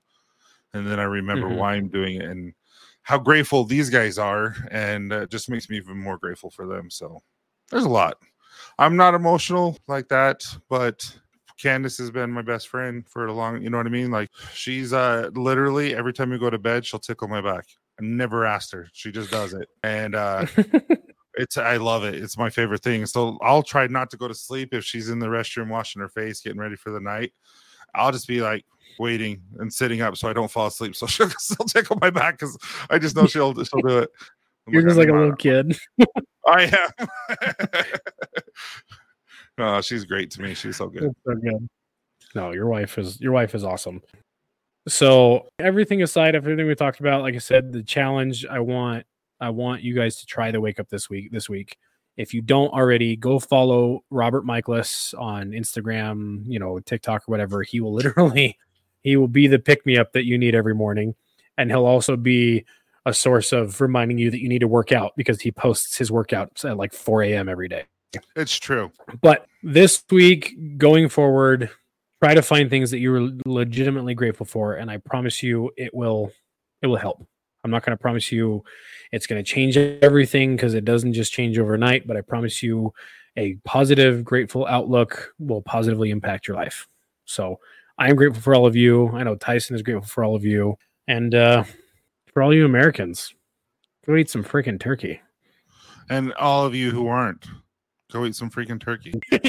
[0.74, 1.56] and then i remember Mhm.
[1.56, 2.52] why i'm doing it and
[3.02, 6.66] how grateful these guys are and uh, it just makes me even more grateful for
[6.66, 7.20] them so
[7.70, 8.18] there's a lot
[8.78, 11.04] i'm not emotional like that but
[11.58, 14.10] candace has been my best friend for a long you know what i mean?
[14.10, 17.66] Like she's uh literally every time we go to bed she'll tickle my back.
[18.00, 18.88] I never asked her.
[18.92, 19.68] She just does it.
[19.82, 20.46] And uh
[21.34, 22.14] it's i love it.
[22.14, 23.06] It's my favorite thing.
[23.06, 26.08] So i'll try not to go to sleep if she's in the restroom washing her
[26.08, 27.32] face getting ready for the night.
[27.94, 28.64] I'll just be like
[28.98, 30.94] waiting and sitting up so i don't fall asleep.
[30.96, 32.56] So she'll still tickle my back because
[32.90, 34.10] i just know she'll she'll do it.
[34.66, 35.78] I'm you're just like a little kid.
[36.46, 37.08] i am
[39.58, 41.68] oh she's great to me she's so good so good.
[42.36, 44.02] No, your wife is your wife is awesome.
[44.88, 49.06] So everything aside, everything we talked about, like I said, the challenge I want
[49.40, 51.30] I want you guys to try to wake up this week.
[51.32, 51.78] This week,
[52.16, 57.62] if you don't already, go follow Robert Michaelis on Instagram, you know, TikTok or whatever.
[57.62, 58.58] He will literally
[59.02, 61.14] he will be the pick me up that you need every morning,
[61.56, 62.66] and he'll also be
[63.06, 66.10] a source of reminding you that you need to work out because he posts his
[66.10, 67.48] workouts at like 4 a.m.
[67.48, 67.84] every day.
[68.36, 68.90] It's true
[69.20, 71.70] But this week, going forward,
[72.22, 76.32] try to find things that you're legitimately grateful for, and I promise you, it will
[76.82, 77.26] it will help.
[77.64, 78.62] I'm not going to promise you
[79.12, 82.92] it's going to change everything because it doesn't just change overnight, but I promise you,
[83.36, 86.86] a positive, grateful outlook will positively impact your life.
[87.24, 87.58] So
[87.98, 89.08] I am grateful for all of you.
[89.08, 90.76] I know Tyson is grateful for all of you,
[91.08, 91.64] and uh,
[92.32, 93.34] for all you Americans,
[94.06, 95.20] go eat some freaking turkey.
[96.08, 97.46] and all of you who aren't
[98.12, 99.12] go eat some freaking turkey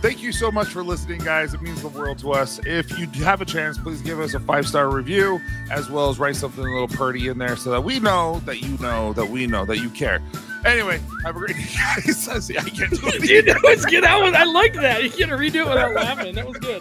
[0.00, 1.54] Thank you so much for listening, guys.
[1.54, 2.60] It means the world to us.
[2.64, 5.40] If you have a chance, please give us a five star review
[5.72, 8.62] as well as write something a little pretty in there so that we know that
[8.62, 10.22] you know that we know that you care.
[10.64, 12.30] Anyway, have a great day, guys.
[12.30, 13.22] I can't do it.
[13.22, 14.04] Dude, that was good.
[14.04, 15.02] That was, I like that.
[15.02, 16.36] You to redo it without laughing.
[16.36, 16.80] That was good.